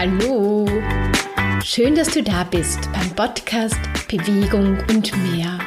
Hallo! 0.00 0.64
Schön, 1.64 1.96
dass 1.96 2.10
du 2.10 2.22
da 2.22 2.44
bist 2.44 2.78
beim 2.92 3.10
Podcast 3.16 3.80
Bewegung 4.06 4.78
und 4.88 5.10
mehr. 5.32 5.58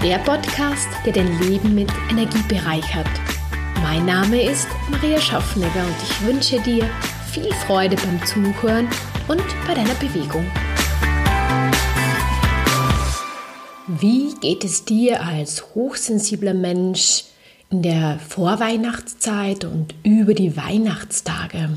Der 0.00 0.18
Podcast, 0.18 0.86
der 1.04 1.12
dein 1.12 1.40
Leben 1.40 1.74
mit 1.74 1.90
Energie 2.08 2.42
bereichert. 2.46 3.08
Mein 3.82 4.06
Name 4.06 4.44
ist 4.48 4.68
Maria 4.92 5.20
Schaffnegger 5.20 5.84
und 5.84 5.96
ich 6.04 6.24
wünsche 6.24 6.60
dir 6.60 6.88
viel 7.32 7.52
Freude 7.66 7.96
beim 7.96 8.24
Zuhören 8.26 8.86
und 9.26 9.42
bei 9.66 9.74
deiner 9.74 9.94
Bewegung. 9.94 10.46
Wie 13.88 14.34
geht 14.34 14.62
es 14.62 14.84
dir 14.84 15.20
als 15.20 15.74
hochsensibler 15.74 16.54
Mensch 16.54 17.24
in 17.72 17.80
der 17.80 18.20
Vorweihnachtszeit 18.28 19.64
und 19.64 19.94
über 20.02 20.34
die 20.34 20.56
Weihnachtstage? 20.56 21.70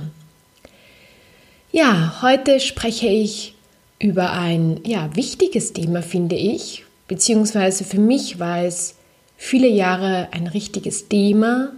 Ja, 1.71 2.21
heute 2.21 2.59
spreche 2.59 3.07
ich 3.07 3.55
über 3.97 4.33
ein 4.33 4.81
ja, 4.83 5.15
wichtiges 5.15 5.71
Thema, 5.71 6.01
finde 6.01 6.35
ich, 6.35 6.83
beziehungsweise 7.07 7.85
für 7.85 7.99
mich 7.99 8.39
war 8.39 8.63
es 8.63 8.95
viele 9.37 9.69
Jahre 9.69 10.27
ein 10.31 10.47
richtiges 10.47 11.07
Thema 11.07 11.71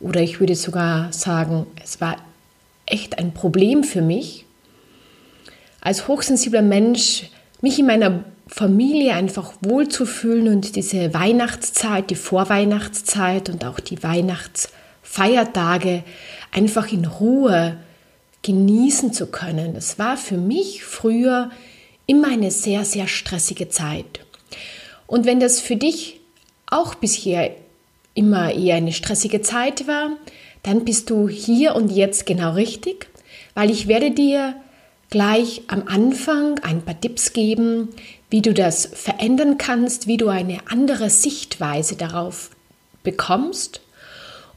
oder 0.00 0.22
ich 0.22 0.40
würde 0.40 0.56
sogar 0.56 1.12
sagen, 1.12 1.66
es 1.84 2.00
war 2.00 2.16
echt 2.86 3.18
ein 3.18 3.34
Problem 3.34 3.84
für 3.84 4.02
mich. 4.02 4.46
Als 5.82 6.08
hochsensibler 6.08 6.62
Mensch 6.62 7.30
mich 7.60 7.78
in 7.78 7.86
meiner 7.86 8.24
Familie 8.50 9.14
einfach 9.14 9.52
wohlzufühlen 9.60 10.48
und 10.48 10.74
diese 10.74 11.14
Weihnachtszeit, 11.14 12.10
die 12.10 12.16
Vorweihnachtszeit 12.16 13.48
und 13.48 13.64
auch 13.64 13.78
die 13.78 14.02
Weihnachtsfeiertage 14.02 16.02
einfach 16.50 16.92
in 16.92 17.04
Ruhe 17.04 17.76
genießen 18.42 19.12
zu 19.12 19.28
können. 19.28 19.74
Das 19.74 20.00
war 20.00 20.16
für 20.16 20.36
mich 20.36 20.82
früher 20.82 21.50
immer 22.06 22.28
eine 22.28 22.50
sehr, 22.50 22.84
sehr 22.84 23.06
stressige 23.06 23.68
Zeit. 23.68 24.20
Und 25.06 25.26
wenn 25.26 25.38
das 25.38 25.60
für 25.60 25.76
dich 25.76 26.18
auch 26.66 26.96
bisher 26.96 27.54
immer 28.14 28.52
eher 28.52 28.76
eine 28.76 28.92
stressige 28.92 29.42
Zeit 29.42 29.86
war, 29.86 30.10
dann 30.64 30.84
bist 30.84 31.08
du 31.08 31.28
hier 31.28 31.76
und 31.76 31.90
jetzt 31.90 32.26
genau 32.26 32.54
richtig, 32.54 33.06
weil 33.54 33.70
ich 33.70 33.86
werde 33.86 34.10
dir 34.10 34.56
gleich 35.10 35.62
am 35.66 35.82
Anfang 35.86 36.60
ein 36.60 36.82
paar 36.82 36.98
Tipps 37.00 37.32
geben, 37.32 37.88
wie 38.30 38.42
du 38.42 38.54
das 38.54 38.86
verändern 38.86 39.58
kannst, 39.58 40.06
wie 40.06 40.16
du 40.16 40.28
eine 40.28 40.58
andere 40.68 41.10
Sichtweise 41.10 41.96
darauf 41.96 42.50
bekommst. 43.02 43.80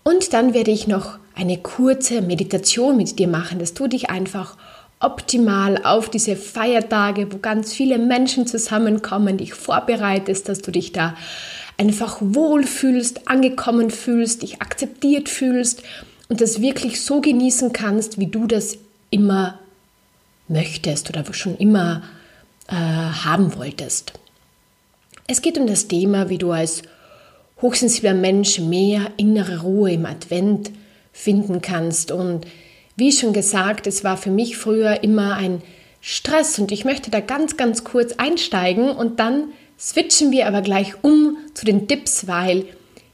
Und 0.03 0.33
dann 0.33 0.53
werde 0.53 0.71
ich 0.71 0.87
noch 0.87 1.17
eine 1.35 1.57
kurze 1.57 2.21
Meditation 2.21 2.97
mit 2.97 3.17
dir 3.17 3.27
machen, 3.27 3.57
dass 3.57 3.73
du 3.73 3.87
dich 3.87 4.09
einfach 4.11 4.55
optimal 4.99 5.83
auf 5.83 6.09
diese 6.09 6.35
Feiertage, 6.35 7.33
wo 7.33 7.37
ganz 7.37 7.73
viele 7.73 7.97
Menschen 7.97 8.45
zusammenkommen, 8.45 9.37
dich 9.37 9.53
vorbereitest, 9.53 10.47
dass 10.47 10.61
du 10.61 10.71
dich 10.71 10.91
da 10.91 11.15
einfach 11.77 12.17
wohlfühlst, 12.21 13.27
angekommen 13.27 13.89
fühlst, 13.89 14.43
dich 14.43 14.61
akzeptiert 14.61 15.27
fühlst 15.29 15.81
und 16.29 16.39
das 16.39 16.61
wirklich 16.61 17.01
so 17.01 17.19
genießen 17.19 17.73
kannst, 17.73 18.19
wie 18.19 18.27
du 18.27 18.45
das 18.45 18.77
immer 19.09 19.59
möchtest 20.47 21.09
oder 21.09 21.23
schon 21.33 21.58
immer 21.58 22.03
äh, 22.67 22.73
haben 22.75 23.55
wolltest. 23.55 24.13
Es 25.27 25.41
geht 25.41 25.58
um 25.58 25.67
das 25.67 25.88
Thema, 25.88 26.30
wie 26.30 26.38
du 26.38 26.52
als 26.52 26.83
hochsensibler 27.61 28.13
Mensch 28.13 28.59
mehr 28.59 29.11
innere 29.17 29.61
Ruhe 29.61 29.94
im 29.94 30.05
Advent 30.05 30.71
finden 31.14 31.61
kannst. 31.61 32.11
Und 32.11 32.45
wie 32.95 33.11
schon 33.11 33.33
gesagt, 33.33 33.88
es 33.88 34.03
war 34.03 34.17
für 34.17 34.31
mich 34.31 34.58
früher 34.58 35.03
immer 35.03 35.36
ein 35.36 35.61
Stress 36.02 36.59
und 36.59 36.73
ich 36.73 36.83
möchte 36.83 37.09
da 37.09 37.21
ganz, 37.21 37.55
ganz 37.55 37.86
kurz 37.86 38.14
einsteigen 38.17 38.89
und 38.89 39.21
dann 39.21 39.45
switchen 39.80 40.31
wir 40.31 40.48
aber 40.48 40.61
gleich 40.61 40.95
um 41.02 41.37
zu 41.54 41.65
den 41.65 41.87
Tipps, 41.87 42.27
weil 42.27 42.65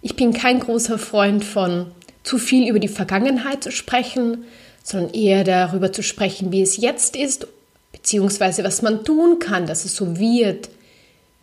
ich 0.02 0.16
bin 0.16 0.34
kein 0.34 0.60
großer 0.60 0.98
Freund 0.98 1.44
von 1.44 1.88
zu 2.24 2.40
viel 2.40 2.68
über 2.68 2.80
die 2.80 2.88
Vergangenheit 2.88 3.64
zu 3.64 3.72
sprechen, 3.72 4.46
sondern 4.90 5.14
eher 5.14 5.44
darüber 5.44 5.92
zu 5.92 6.02
sprechen, 6.02 6.52
wie 6.52 6.62
es 6.62 6.78
jetzt 6.78 7.16
ist, 7.16 7.48
beziehungsweise 7.92 8.64
was 8.64 8.82
man 8.82 9.06
tun 9.06 9.38
kann, 9.40 9.68
dass 9.68 9.86
es 9.86 9.96
so 9.96 10.18
wird, 10.18 10.70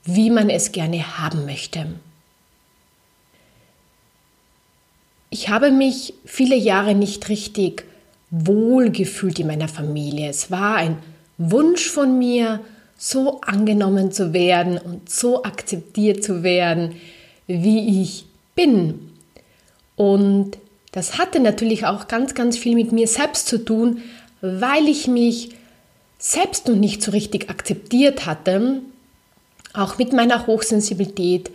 wie 0.05 0.31
man 0.31 0.51
es 0.51 0.73
gerne 0.73 1.19
haben 1.19 1.45
möchte. 1.45 1.87
Ich 5.31 5.49
habe 5.49 5.71
mich 5.71 6.15
viele 6.25 6.57
Jahre 6.57 6.95
nicht 6.95 7.29
richtig 7.29 7.85
wohl 8.31 8.91
gefühlt 8.91 9.39
in 9.39 9.47
meiner 9.47 9.69
Familie. 9.69 10.29
Es 10.29 10.51
war 10.51 10.77
ein 10.77 10.99
Wunsch 11.39 11.89
von 11.89 12.19
mir, 12.19 12.61
so 12.99 13.41
angenommen 13.43 14.11
zu 14.11 14.33
werden 14.33 14.79
und 14.79 15.11
so 15.11 15.45
akzeptiert 15.45 16.25
zu 16.25 16.43
werden, 16.43 16.97
wie 17.47 18.03
ich 18.03 18.25
bin. 18.55 19.13
Und 19.97 20.59
das 20.97 21.19
hatte 21.19 21.41
natürlich 21.41 21.85
auch 21.85 22.09
ganz, 22.09 22.33
ganz 22.33 22.57
viel 22.57 22.75
mit 22.75 22.91
mir 22.91 23.07
selbst 23.07 23.49
zu 23.49 23.63
tun, 23.63 24.01
weil 24.41 24.89
ich 24.89 25.09
mich 25.09 25.51
selbst 26.19 26.69
noch 26.69 26.75
nicht 26.75 27.03
so 27.03 27.11
richtig 27.11 27.51
akzeptiert 27.51 28.25
hatte, 28.25 28.81
auch 29.75 29.99
mit 29.99 30.15
meiner 30.15 30.47
Hochsensibilität, 30.47 31.51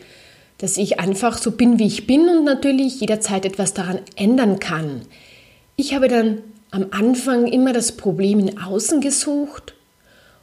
dass 0.59 0.77
ich 0.77 0.99
einfach 0.99 1.39
so 1.39 1.49
bin, 1.49 1.79
wie 1.79 1.87
ich 1.87 2.05
bin 2.05 2.29
und 2.29 2.43
natürlich 2.43 2.99
jederzeit 3.01 3.43
etwas 3.43 3.73
daran 3.73 4.01
ändern 4.15 4.59
kann. 4.59 5.01
Ich 5.75 5.95
habe 5.95 6.07
dann 6.07 6.43
am 6.69 6.89
Anfang 6.91 7.47
immer 7.47 7.73
das 7.73 7.93
Problem 7.93 8.37
in 8.37 8.61
Außen 8.61 9.01
gesucht 9.01 9.73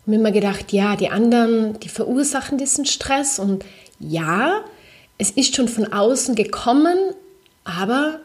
und 0.07 0.13
immer 0.13 0.33
gedacht, 0.33 0.73
ja, 0.73 0.97
die 0.97 1.11
anderen, 1.11 1.79
die 1.79 1.89
verursachen 1.89 2.59
diesen 2.59 2.85
Stress 2.85 3.39
und 3.39 3.65
ja, 4.01 4.65
es 5.19 5.31
ist 5.31 5.55
schon 5.55 5.69
von 5.69 5.93
außen 5.93 6.35
gekommen, 6.35 6.99
aber 7.63 8.19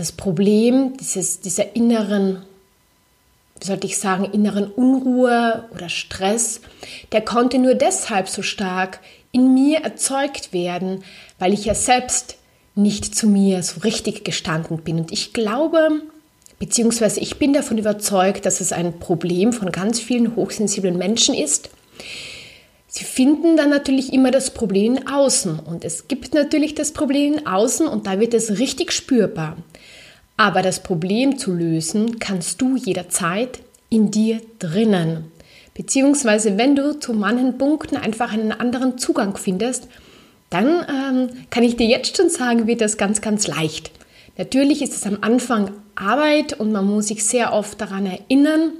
das 0.00 0.12
Problem 0.12 0.96
dieses, 0.96 1.40
dieser 1.40 1.76
inneren, 1.76 2.42
wie 3.60 3.66
sollte 3.66 3.86
ich 3.86 3.98
sagen, 3.98 4.24
inneren 4.24 4.70
Unruhe 4.70 5.68
oder 5.74 5.90
Stress, 5.90 6.62
der 7.12 7.20
konnte 7.20 7.58
nur 7.58 7.74
deshalb 7.74 8.26
so 8.26 8.40
stark 8.40 9.00
in 9.30 9.52
mir 9.52 9.80
erzeugt 9.80 10.54
werden, 10.54 11.04
weil 11.38 11.52
ich 11.52 11.66
ja 11.66 11.74
selbst 11.74 12.38
nicht 12.74 13.14
zu 13.14 13.26
mir 13.26 13.62
so 13.62 13.80
richtig 13.80 14.24
gestanden 14.24 14.78
bin. 14.78 15.00
Und 15.00 15.12
ich 15.12 15.34
glaube, 15.34 16.00
beziehungsweise 16.58 17.20
ich 17.20 17.38
bin 17.38 17.52
davon 17.52 17.76
überzeugt, 17.76 18.46
dass 18.46 18.62
es 18.62 18.72
ein 18.72 19.00
Problem 19.00 19.52
von 19.52 19.70
ganz 19.70 20.00
vielen 20.00 20.34
hochsensiblen 20.34 20.96
Menschen 20.96 21.34
ist. 21.34 21.68
Sie 22.88 23.04
finden 23.04 23.58
dann 23.58 23.68
natürlich 23.68 24.14
immer 24.14 24.30
das 24.30 24.54
Problem 24.54 25.06
außen. 25.06 25.58
Und 25.58 25.84
es 25.84 26.08
gibt 26.08 26.32
natürlich 26.32 26.74
das 26.74 26.92
Problem 26.92 27.46
außen 27.46 27.86
und 27.86 28.06
da 28.06 28.18
wird 28.18 28.32
es 28.32 28.58
richtig 28.58 28.92
spürbar. 28.92 29.58
Aber 30.40 30.62
das 30.62 30.82
Problem 30.82 31.36
zu 31.36 31.52
lösen 31.52 32.18
kannst 32.18 32.62
du 32.62 32.74
jederzeit 32.74 33.60
in 33.90 34.10
dir 34.10 34.40
drinnen. 34.58 35.30
Beziehungsweise 35.74 36.56
wenn 36.56 36.74
du 36.74 36.98
zu 36.98 37.12
manchen 37.12 37.58
Punkten 37.58 37.98
einfach 37.98 38.32
einen 38.32 38.50
anderen 38.50 38.96
Zugang 38.96 39.36
findest, 39.36 39.86
dann 40.48 40.86
ähm, 40.88 41.28
kann 41.50 41.62
ich 41.62 41.76
dir 41.76 41.86
jetzt 41.86 42.16
schon 42.16 42.30
sagen, 42.30 42.66
wird 42.66 42.80
das 42.80 42.96
ganz, 42.96 43.20
ganz 43.20 43.48
leicht. 43.48 43.90
Natürlich 44.38 44.80
ist 44.80 44.94
es 44.94 45.04
am 45.04 45.18
Anfang 45.20 45.72
Arbeit 45.94 46.54
und 46.54 46.72
man 46.72 46.86
muss 46.86 47.08
sich 47.08 47.22
sehr 47.22 47.52
oft 47.52 47.78
daran 47.78 48.06
erinnern, 48.06 48.72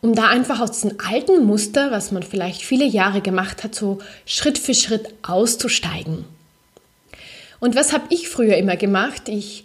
um 0.00 0.16
da 0.16 0.26
einfach 0.30 0.58
aus 0.58 0.72
diesem 0.72 0.98
alten 0.98 1.44
Muster, 1.46 1.92
was 1.92 2.10
man 2.10 2.24
vielleicht 2.24 2.62
viele 2.62 2.86
Jahre 2.86 3.20
gemacht 3.20 3.62
hat, 3.62 3.76
so 3.76 4.00
Schritt 4.26 4.58
für 4.58 4.74
Schritt 4.74 5.14
auszusteigen. 5.22 6.24
Und 7.60 7.76
was 7.76 7.92
habe 7.92 8.06
ich 8.10 8.28
früher 8.28 8.56
immer 8.56 8.76
gemacht? 8.76 9.28
Ich 9.28 9.64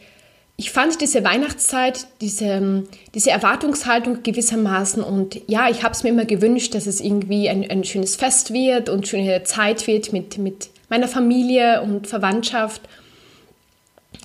ich 0.55 0.71
fand 0.71 1.01
diese 1.01 1.23
Weihnachtszeit, 1.23 2.07
diese, 2.21 2.83
diese 3.15 3.31
Erwartungshaltung 3.31 4.21
gewissermaßen 4.21 5.03
und 5.03 5.41
ja, 5.47 5.67
ich 5.69 5.83
habe 5.83 5.93
es 5.93 6.03
mir 6.03 6.09
immer 6.09 6.25
gewünscht, 6.25 6.75
dass 6.75 6.85
es 6.85 7.01
irgendwie 7.01 7.49
ein, 7.49 7.69
ein 7.69 7.83
schönes 7.83 8.15
Fest 8.15 8.53
wird 8.53 8.87
und 8.89 9.07
schöne 9.07 9.43
Zeit 9.43 9.87
wird 9.87 10.13
mit, 10.13 10.37
mit 10.37 10.69
meiner 10.89 11.07
Familie 11.07 11.81
und 11.81 12.05
Verwandtschaft. 12.05 12.81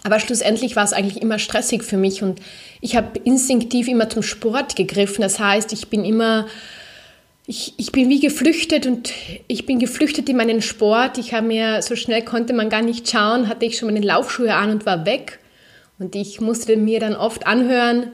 Aber 0.05 0.21
schlussendlich 0.21 0.77
war 0.77 0.85
es 0.85 0.93
eigentlich 0.93 1.23
immer 1.23 1.39
stressig 1.39 1.83
für 1.83 1.97
mich 1.97 2.23
und 2.23 2.41
ich 2.83 2.95
habe 2.95 3.19
instinktiv 3.21 3.89
immer 3.89 4.09
zum 4.11 4.23
Sport 4.23 4.77
gegriffen. 4.77 5.23
Das 5.23 5.41
heißt, 5.41 5.73
ich 5.73 5.89
bin 5.89 6.05
immer, 6.05 6.47
ich, 7.47 7.73
ich 7.79 7.91
bin 7.91 8.11
wie 8.11 8.21
geflüchtet 8.21 8.87
und 8.87 9.13
ich 9.49 9.65
bin 9.65 9.79
geflüchtet 9.79 10.29
in 10.29 10.37
meinen 10.37 10.61
Sport. 10.61 11.17
Ich 11.17 11.33
habe 11.33 11.47
mir, 11.47 11.81
so 11.81 11.97
schnell 11.97 12.23
konnte 12.23 12.53
man 12.53 12.69
gar 12.69 12.83
nicht 12.83 13.11
schauen, 13.11 13.49
hatte 13.49 13.65
ich 13.65 13.79
schon 13.79 13.93
meine 13.93 14.05
Laufschuhe 14.05 14.55
an 14.55 14.71
und 14.71 14.87
war 14.87 15.07
weg. 15.07 15.41
Und 15.99 16.15
ich 16.15 16.41
musste 16.41 16.77
mir 16.77 17.01
dann 17.01 17.17
oft 17.17 17.47
anhören, 17.47 18.13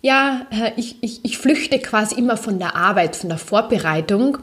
ja, 0.00 0.46
ich, 0.76 0.96
ich, 1.02 1.24
ich 1.24 1.38
flüchte 1.38 1.78
quasi 1.78 2.14
immer 2.14 2.36
von 2.36 2.58
der 2.58 2.76
Arbeit, 2.76 3.16
von 3.16 3.28
der 3.28 3.38
Vorbereitung, 3.38 4.38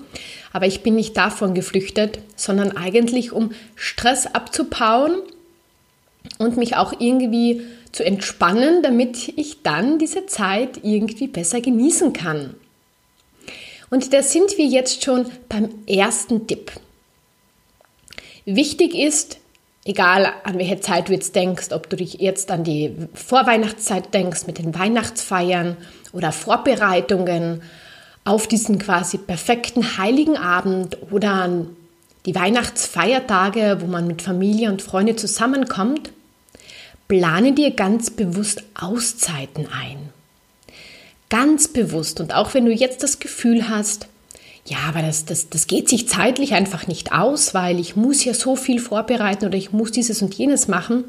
aber 0.52 0.68
ich 0.68 0.84
bin 0.84 0.96
nicht 0.96 1.18
davon 1.18 1.54
geflüchtet, 1.54 2.20
sondern 2.36 2.78
eigentlich 2.78 3.32
um 3.32 3.52
Stress 3.76 4.28
abzubauen 4.28 5.16
und 6.38 6.58
mich 6.58 6.76
auch 6.76 6.94
irgendwie 7.00 7.62
zu 7.92 8.06
entspannen, 8.06 8.84
damit 8.84 9.34
ich 9.38 9.64
dann 9.64 10.00
diese 10.00 10.26
Zeit 10.26 10.80
irgendwie 10.84 11.28
besser 11.28 11.62
genießen 11.62 12.14
kann. 12.14 12.56
Und 13.90 14.14
da 14.14 14.24
sind 14.24 14.58
wir 14.58 14.66
jetzt 14.66 15.04
schon 15.04 15.26
beim 15.50 15.70
ersten 15.88 16.48
Tipp. 16.48 16.72
Wichtig 18.46 18.96
ist, 18.96 19.38
egal 19.86 20.32
an 20.44 20.58
welche 20.58 20.80
Zeit 20.80 21.10
du 21.10 21.14
jetzt 21.14 21.36
denkst, 21.36 21.72
ob 21.72 21.90
du 21.90 21.98
dich 21.98 22.16
jetzt 22.16 22.52
an 22.52 22.64
die 22.64 22.96
Vorweihnachtszeit 23.14 24.14
denkst 24.14 24.48
mit 24.48 24.58
den 24.58 24.78
Weihnachtsfeiern 24.78 25.78
oder 26.12 26.32
Vorbereitungen 26.32 27.62
auf 28.24 28.48
diesen 28.48 28.80
quasi 28.80 29.18
perfekten 29.18 29.98
heiligen 29.98 30.38
Abend 30.38 30.98
oder 31.12 31.32
an 31.32 31.76
die 32.26 32.36
Weihnachtsfeiertage, 32.36 33.80
wo 33.82 33.88
man 33.88 34.08
mit 34.08 34.22
Familie 34.22 34.70
und 34.70 34.82
Freunde 34.82 35.18
zusammenkommt, 35.18 36.12
plane 37.10 37.52
dir 37.52 37.72
ganz 37.72 38.12
bewusst 38.12 38.64
Auszeiten 38.80 39.68
ein. 39.68 40.10
Ganz 41.30 41.68
bewusst 41.68 42.22
und 42.22 42.34
auch 42.34 42.54
wenn 42.54 42.66
du 42.66 42.72
jetzt 42.72 43.04
das 43.04 43.20
Gefühl 43.20 43.68
hast, 43.68 44.08
ja, 44.66 44.78
aber 44.88 45.02
das, 45.02 45.26
das, 45.26 45.50
das 45.50 45.68
geht 45.68 45.90
sich 45.90 46.08
zeitlich 46.08 46.54
einfach 46.54 46.88
nicht 46.88 47.12
aus, 47.12 47.54
weil 47.54 47.80
ich 47.80 47.96
muss 47.96 48.24
ja 48.24 48.34
so 48.34 48.56
viel 48.56 48.80
vorbereiten 48.80 49.46
oder 49.46 49.58
ich 49.58 49.74
muss 49.74 49.92
dieses 49.92 50.22
und 50.22 50.34
jenes 50.34 50.68
machen 50.68 51.06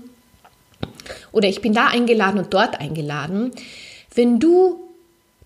oder 1.31 1.49
ich 1.49 1.61
bin 1.61 1.73
da 1.73 1.87
eingeladen 1.87 2.41
und 2.41 2.53
dort 2.53 2.81
eingeladen. 2.81 3.53
Wenn 4.13 4.41
du 4.41 4.81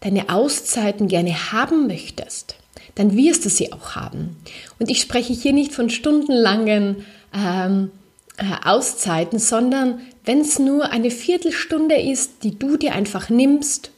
deine 0.00 0.30
Auszeiten 0.30 1.08
gerne 1.08 1.52
haben 1.52 1.86
möchtest, 1.86 2.56
dann 2.94 3.16
wirst 3.16 3.44
du 3.44 3.50
sie 3.50 3.72
auch 3.72 3.94
haben. 3.94 4.36
Und 4.78 4.90
ich 4.90 5.00
spreche 5.00 5.32
hier 5.32 5.52
nicht 5.52 5.72
von 5.72 5.90
stundenlangen 5.90 7.04
ähm, 7.34 7.90
äh, 8.38 8.44
Auszeiten, 8.64 9.38
sondern 9.38 10.00
wenn 10.24 10.40
es 10.40 10.58
nur 10.58 10.90
eine 10.90 11.10
Viertelstunde 11.10 12.00
ist, 12.00 12.42
die 12.42 12.58
du 12.58 12.76
dir 12.76 12.94
einfach 12.94 13.28
nimmst, 13.28 13.90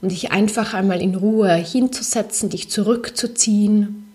um 0.00 0.08
dich 0.08 0.30
einfach 0.30 0.74
einmal 0.74 1.02
in 1.02 1.14
Ruhe 1.14 1.54
hinzusetzen, 1.54 2.50
dich 2.50 2.70
zurückzuziehen, 2.70 4.08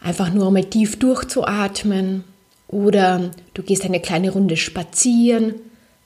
einfach 0.00 0.32
nur 0.32 0.46
einmal 0.46 0.64
tief 0.64 0.98
durchzuatmen 0.98 2.24
oder 2.68 3.30
du 3.54 3.62
gehst 3.62 3.84
eine 3.84 4.00
kleine 4.00 4.30
Runde 4.30 4.56
spazieren, 4.56 5.54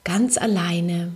ganz 0.03 0.37
alleine. 0.37 1.11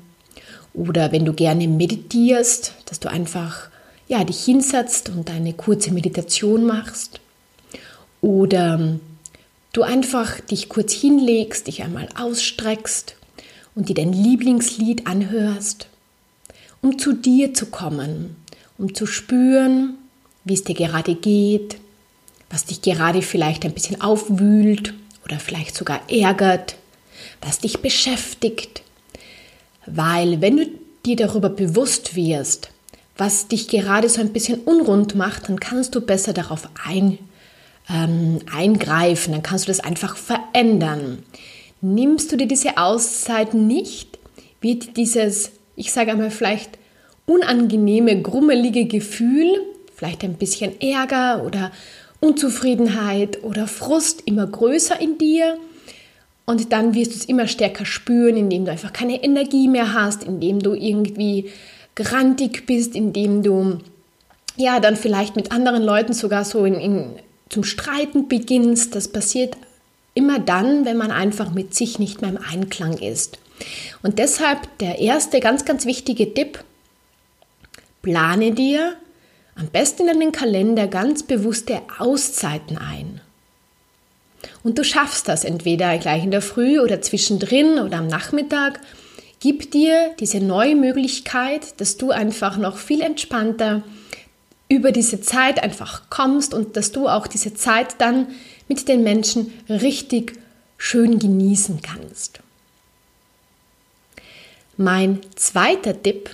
Oder 0.74 1.12
wenn 1.12 1.26
du 1.26 1.34
gerne 1.34 1.68
meditierst, 1.68 2.74
dass 2.86 3.00
du 3.00 3.10
einfach 3.10 3.70
ja, 4.10 4.24
dich 4.24 4.44
hinsetzt 4.44 5.10
und 5.10 5.30
eine 5.30 5.54
kurze 5.54 5.92
Meditation 5.92 6.66
machst. 6.66 7.22
Oder 8.22 9.00
du 9.72 9.84
einfach 9.84 10.40
dich 10.42 10.68
kurz 10.68 10.94
hinlegst, 10.94 11.68
dich 11.68 11.84
einmal 11.84 12.10
ausstreckst 12.20 13.16
und 13.76 13.88
dir 13.88 13.96
dein 13.96 14.12
Lieblingslied 14.12 15.08
anhörst, 15.08 15.88
um 16.81 16.98
zu 16.98 17.14
dir 17.14 17.54
zu 17.54 17.68
kommen, 17.68 18.36
um 18.78 18.94
zu 18.94 19.06
spüren, 19.06 19.98
wie 20.44 20.54
es 20.54 20.64
dir 20.64 20.76
gerade 20.76 21.16
geht, 21.16 21.78
was 22.50 22.66
dich 22.66 22.81
gerade 22.81 23.22
vielleicht 23.22 23.66
ein 23.66 23.74
bisschen 23.74 24.02
aufwühlt 24.02 24.94
oder 25.26 25.40
vielleicht 25.40 25.76
sogar 25.76 26.02
ärgert, 26.10 26.76
was 27.42 27.60
dich 27.60 27.80
beschäftigt. 27.80 28.81
Weil 29.86 30.42
wenn 30.42 30.58
du 30.58 30.68
dir 31.06 31.16
darüber 31.16 31.50
bewusst 31.50 32.16
wirst, 32.16 32.70
was 33.18 33.48
dich 33.48 33.68
gerade 33.68 34.10
so 34.10 34.22
ein 34.22 34.34
bisschen 34.34 34.60
unrund 34.62 35.16
macht, 35.16 35.50
dann 35.50 35.60
kannst 35.60 35.94
du 35.94 36.02
besser 36.02 36.34
darauf 36.34 36.70
ein, 36.86 37.20
ähm, 37.90 38.40
eingreifen, 38.52 39.34
dann 39.34 39.44
kannst 39.44 39.66
du 39.66 39.72
das 39.72 39.82
einfach 39.82 40.16
verändern. 40.16 41.24
Nimmst 41.82 42.32
du 42.32 42.38
dir 42.38 42.48
diese 42.48 42.78
Auszeit 42.78 43.54
nicht, 43.54 44.20
wird 44.62 44.98
dieses, 44.98 45.52
ich 45.80 45.94
sage 45.94 46.12
einmal 46.12 46.30
vielleicht 46.30 46.78
unangenehme, 47.26 48.22
grummelige 48.22 48.86
Gefühl, 48.86 49.62
vielleicht 49.96 50.24
ein 50.24 50.34
bisschen 50.34 50.80
Ärger 50.81 51.46
oder 51.46 51.72
Unzufriedenheit 52.20 53.44
oder 53.46 53.66
Frust 53.66 54.24
immer 54.26 54.46
größer 54.46 55.00
in 55.00 55.18
dir 55.18 55.58
und 56.46 56.74
dann 56.74 56.96
wirst 56.96 57.12
du 57.12 57.16
es 57.16 57.26
immer 57.26 57.48
stärker 57.48 57.86
spüren, 57.86 58.36
indem 58.36 58.66
du 58.66 58.72
einfach 58.72 58.92
keine 58.92 59.24
Energie 59.24 59.70
mehr 59.70 59.94
hast, 59.94 60.24
indem 60.24 60.60
du 60.60 60.74
irgendwie 60.74 61.50
grantig 61.96 62.66
bist, 62.66 62.94
indem 62.94 63.42
du 63.42 63.78
ja 64.58 64.82
dann 64.82 64.98
vielleicht 64.98 65.38
mit 65.38 65.54
anderen 65.54 65.84
Leuten 65.84 66.12
sogar 66.12 66.44
so 66.44 66.66
in, 66.66 66.74
in, 66.74 67.06
zum 67.48 67.64
Streiten 67.64 68.28
beginnst. 68.28 68.96
Das 68.96 69.08
passiert 69.08 69.56
immer 70.14 70.40
dann, 70.40 70.84
wenn 70.84 70.98
man 70.98 71.12
einfach 71.12 71.54
mit 71.54 71.74
sich 71.74 72.00
nicht 72.00 72.22
mehr 72.22 72.32
im 72.32 72.40
Einklang 72.52 72.98
ist. 72.98 73.40
Und 74.02 74.20
deshalb 74.20 74.78
der 74.80 75.00
erste 75.00 75.40
ganz, 75.40 75.66
ganz 75.66 75.86
wichtige 75.86 76.34
Tipp, 76.34 76.64
plane 78.02 78.52
dir 78.52 78.96
am 79.56 79.68
besten 79.68 80.08
in 80.08 80.20
deinen 80.20 80.32
Kalender 80.32 80.88
ganz 80.88 81.24
bewusste 81.24 81.82
Auszeiten 81.98 82.78
ein. 82.78 83.22
Und 84.64 84.78
du 84.78 84.84
schaffst 84.84 85.28
das 85.28 85.44
entweder 85.44 85.98
gleich 85.98 86.24
in 86.24 86.32
der 86.32 86.42
Früh 86.42 86.80
oder 86.80 87.02
zwischendrin 87.02 87.80
oder 87.80 87.98
am 87.98 88.08
Nachmittag 88.08 88.80
Gib 89.42 89.72
dir 89.72 90.12
diese 90.20 90.42
neue 90.42 90.76
Möglichkeit, 90.76 91.80
dass 91.80 91.96
du 91.96 92.12
einfach 92.12 92.58
noch 92.58 92.78
viel 92.78 93.02
entspannter 93.02 93.84
über 94.68 94.92
diese 94.92 95.22
Zeit 95.22 95.64
einfach 95.64 96.10
kommst 96.10 96.54
und 96.54 96.76
dass 96.76 96.92
du 96.92 97.08
auch 97.08 97.26
diese 97.26 97.54
Zeit 97.54 97.96
dann 98.00 98.28
mit 98.68 98.90
den 98.90 99.02
Menschen 99.02 99.54
richtig 99.70 100.34
schön 100.78 101.20
genießen 101.20 101.82
kannst. 101.82 102.42
Mein 104.81 105.20
zweiter 105.36 106.02
Tipp 106.02 106.30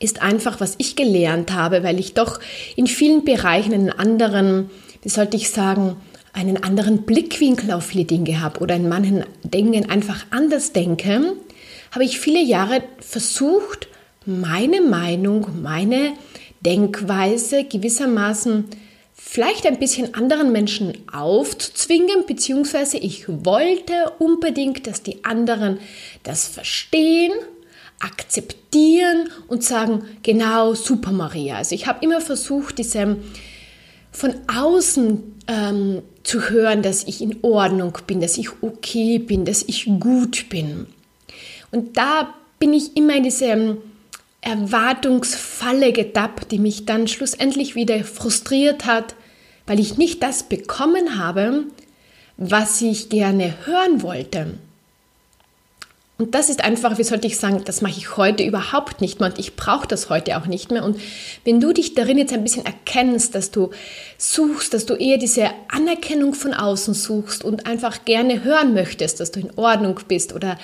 ist 0.00 0.22
einfach, 0.22 0.58
was 0.58 0.74
ich 0.78 0.96
gelernt 0.96 1.52
habe, 1.52 1.84
weil 1.84 2.00
ich 2.00 2.14
doch 2.14 2.40
in 2.74 2.88
vielen 2.88 3.24
Bereichen 3.24 3.72
einen 3.72 3.90
anderen, 3.90 4.68
wie 5.02 5.08
sollte 5.08 5.36
ich 5.36 5.50
sagen, 5.50 5.94
einen 6.32 6.60
anderen 6.64 7.02
Blickwinkel 7.02 7.70
auf 7.70 7.84
viele 7.84 8.06
Dinge 8.06 8.40
habe 8.40 8.58
oder 8.58 8.74
in 8.74 8.88
manchen 8.88 9.24
Dingen 9.44 9.88
einfach 9.88 10.26
anders 10.30 10.72
denke, 10.72 11.34
habe 11.92 12.04
ich 12.04 12.18
viele 12.18 12.42
Jahre 12.42 12.82
versucht, 12.98 13.86
meine 14.24 14.80
Meinung, 14.80 15.62
meine 15.62 16.14
Denkweise 16.60 17.62
gewissermaßen 17.62 18.64
vielleicht 19.28 19.66
ein 19.66 19.80
bisschen 19.80 20.14
anderen 20.14 20.52
Menschen 20.52 20.96
aufzuzwingen, 21.12 22.24
beziehungsweise 22.26 22.96
ich 22.96 23.24
wollte 23.28 24.12
unbedingt, 24.20 24.86
dass 24.86 25.02
die 25.02 25.24
anderen 25.24 25.78
das 26.22 26.46
verstehen, 26.46 27.32
akzeptieren 27.98 29.28
und 29.48 29.64
sagen, 29.64 30.04
genau, 30.22 30.74
super 30.74 31.10
Maria. 31.10 31.56
Also 31.56 31.74
ich 31.74 31.88
habe 31.88 32.04
immer 32.04 32.20
versucht, 32.20 32.78
diese 32.78 33.18
von 34.12 34.34
außen 34.46 35.22
ähm, 35.48 36.02
zu 36.22 36.48
hören, 36.48 36.82
dass 36.82 37.04
ich 37.04 37.20
in 37.20 37.38
Ordnung 37.42 37.98
bin, 38.06 38.20
dass 38.20 38.38
ich 38.38 38.62
okay 38.62 39.18
bin, 39.18 39.44
dass 39.44 39.64
ich 39.64 39.86
gut 40.00 40.48
bin. 40.48 40.86
Und 41.72 41.96
da 41.96 42.32
bin 42.58 42.72
ich 42.72 42.96
immer 42.96 43.16
in 43.16 43.24
diese 43.24 43.46
ähm, 43.46 43.78
Erwartungsfalle 44.40 45.92
getappt, 45.92 46.52
die 46.52 46.58
mich 46.58 46.86
dann 46.86 47.08
schlussendlich 47.08 47.74
wieder 47.74 48.02
frustriert 48.04 48.86
hat, 48.86 49.16
weil 49.66 49.80
ich 49.80 49.96
nicht 49.96 50.22
das 50.22 50.44
bekommen 50.44 51.18
habe, 51.18 51.64
was 52.36 52.80
ich 52.82 53.08
gerne 53.08 53.54
hören 53.64 54.02
wollte. 54.02 54.54
Und 56.18 56.34
das 56.34 56.48
ist 56.48 56.64
einfach, 56.64 56.96
wie 56.96 57.04
sollte 57.04 57.26
ich 57.26 57.36
sagen, 57.36 57.62
das 57.66 57.82
mache 57.82 57.98
ich 57.98 58.16
heute 58.16 58.42
überhaupt 58.42 59.02
nicht 59.02 59.20
mehr 59.20 59.28
und 59.28 59.38
ich 59.38 59.54
brauche 59.54 59.86
das 59.86 60.08
heute 60.08 60.38
auch 60.38 60.46
nicht 60.46 60.70
mehr. 60.70 60.82
Und 60.82 60.98
wenn 61.44 61.60
du 61.60 61.74
dich 61.74 61.94
darin 61.94 62.16
jetzt 62.16 62.32
ein 62.32 62.42
bisschen 62.42 62.64
erkennst, 62.64 63.34
dass 63.34 63.50
du 63.50 63.70
suchst, 64.16 64.72
dass 64.72 64.86
du 64.86 64.94
eher 64.94 65.18
diese 65.18 65.50
Anerkennung 65.68 66.32
von 66.32 66.54
außen 66.54 66.94
suchst 66.94 67.44
und 67.44 67.66
einfach 67.66 68.06
gerne 68.06 68.44
hören 68.44 68.72
möchtest, 68.72 69.20
dass 69.20 69.30
du 69.30 69.40
in 69.40 69.50
Ordnung 69.56 70.00
bist 70.08 70.32
oder 70.32 70.58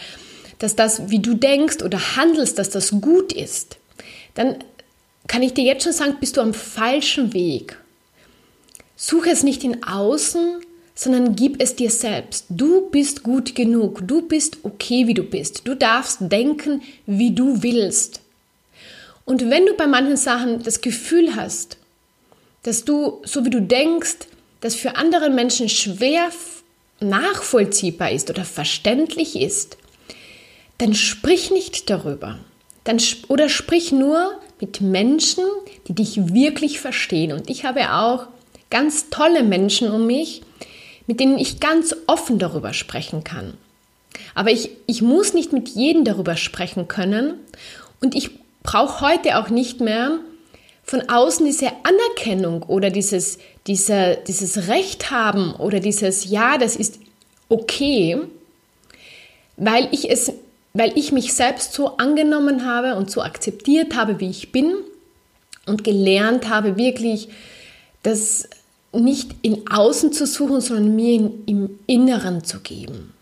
dass 0.58 0.74
das, 0.74 1.10
wie 1.10 1.18
du 1.18 1.34
denkst 1.34 1.82
oder 1.82 2.16
handelst, 2.16 2.58
dass 2.58 2.70
das 2.70 2.90
gut 3.02 3.34
ist, 3.34 3.76
dann 4.34 4.56
kann 5.26 5.42
ich 5.42 5.52
dir 5.52 5.64
jetzt 5.64 5.84
schon 5.84 5.92
sagen, 5.92 6.16
bist 6.18 6.38
du 6.38 6.40
am 6.40 6.54
falschen 6.54 7.34
Weg. 7.34 7.76
Suche 9.04 9.30
es 9.30 9.42
nicht 9.42 9.64
in 9.64 9.82
außen, 9.82 10.60
sondern 10.94 11.34
gib 11.34 11.60
es 11.60 11.74
dir 11.74 11.90
selbst. 11.90 12.44
Du 12.48 12.88
bist 12.88 13.24
gut 13.24 13.56
genug, 13.56 14.06
du 14.06 14.22
bist 14.22 14.58
okay, 14.62 15.08
wie 15.08 15.14
du 15.14 15.24
bist. 15.24 15.66
Du 15.66 15.74
darfst 15.74 16.18
denken, 16.20 16.82
wie 17.04 17.34
du 17.34 17.64
willst. 17.64 18.20
Und 19.24 19.50
wenn 19.50 19.66
du 19.66 19.74
bei 19.74 19.88
manchen 19.88 20.16
Sachen 20.16 20.62
das 20.62 20.82
Gefühl 20.82 21.34
hast, 21.34 21.78
dass 22.62 22.84
du, 22.84 23.20
so 23.24 23.44
wie 23.44 23.50
du 23.50 23.60
denkst, 23.60 24.18
das 24.60 24.76
für 24.76 24.94
andere 24.94 25.30
Menschen 25.30 25.68
schwer 25.68 26.30
nachvollziehbar 27.00 28.12
ist 28.12 28.30
oder 28.30 28.44
verständlich 28.44 29.34
ist, 29.34 29.78
dann 30.78 30.94
sprich 30.94 31.50
nicht 31.50 31.90
darüber. 31.90 32.38
Dann, 32.84 33.02
oder 33.26 33.48
sprich 33.48 33.90
nur 33.90 34.38
mit 34.60 34.80
Menschen, 34.80 35.44
die 35.88 35.92
dich 35.92 36.32
wirklich 36.32 36.78
verstehen. 36.78 37.32
Und 37.32 37.50
ich 37.50 37.64
habe 37.64 37.94
auch 37.94 38.28
ganz 38.72 39.10
tolle 39.10 39.44
Menschen 39.44 39.90
um 39.90 40.06
mich, 40.06 40.42
mit 41.06 41.20
denen 41.20 41.38
ich 41.38 41.60
ganz 41.60 41.94
offen 42.06 42.38
darüber 42.38 42.72
sprechen 42.72 43.22
kann. 43.22 43.54
Aber 44.34 44.50
ich, 44.50 44.70
ich 44.86 45.02
muss 45.02 45.34
nicht 45.34 45.52
mit 45.52 45.68
jedem 45.68 46.04
darüber 46.04 46.36
sprechen 46.36 46.88
können 46.88 47.34
und 48.00 48.14
ich 48.14 48.30
brauche 48.62 49.00
heute 49.06 49.38
auch 49.38 49.50
nicht 49.50 49.80
mehr 49.80 50.18
von 50.82 51.08
außen 51.08 51.44
diese 51.44 51.68
Anerkennung 51.84 52.62
oder 52.64 52.90
dieses, 52.90 53.38
dieser, 53.66 54.16
dieses 54.16 54.68
Recht 54.68 55.10
haben 55.10 55.54
oder 55.54 55.80
dieses 55.80 56.28
Ja, 56.28 56.58
das 56.58 56.74
ist 56.74 56.98
okay, 57.48 58.18
weil 59.56 59.88
ich 59.92 60.10
es, 60.10 60.32
weil 60.72 60.96
ich 60.96 61.12
mich 61.12 61.34
selbst 61.34 61.74
so 61.74 61.98
angenommen 61.98 62.66
habe 62.66 62.96
und 62.96 63.10
so 63.10 63.22
akzeptiert 63.22 63.94
habe, 63.94 64.18
wie 64.18 64.30
ich 64.30 64.50
bin 64.50 64.74
und 65.66 65.84
gelernt 65.84 66.48
habe, 66.48 66.76
wirklich 66.76 67.28
das 68.02 68.48
nicht 68.92 69.34
in 69.42 69.70
Außen 69.70 70.12
zu 70.12 70.26
suchen, 70.26 70.60
sondern 70.60 70.94
mir 70.94 71.14
in, 71.14 71.44
im 71.46 71.78
Inneren 71.86 72.44
zu 72.44 72.60
geben. 72.60 73.12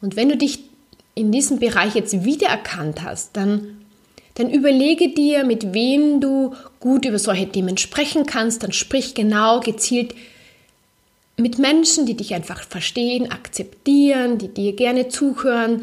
Und 0.00 0.16
wenn 0.16 0.28
du 0.28 0.36
dich 0.36 0.60
in 1.14 1.30
diesem 1.32 1.58
Bereich 1.58 1.94
jetzt 1.94 2.24
wiedererkannt 2.24 3.02
hast, 3.02 3.36
dann, 3.36 3.82
dann 4.34 4.50
überlege 4.50 5.10
dir, 5.10 5.44
mit 5.44 5.74
wem 5.74 6.20
du 6.20 6.54
gut 6.80 7.04
über 7.04 7.18
solche 7.18 7.48
Themen 7.48 7.76
sprechen 7.76 8.26
kannst. 8.26 8.62
Dann 8.62 8.72
sprich 8.72 9.14
genau 9.14 9.60
gezielt 9.60 10.14
mit 11.36 11.58
Menschen, 11.58 12.06
die 12.06 12.16
dich 12.16 12.34
einfach 12.34 12.62
verstehen, 12.62 13.30
akzeptieren, 13.30 14.38
die 14.38 14.48
dir 14.48 14.74
gerne 14.74 15.08
zuhören, 15.08 15.82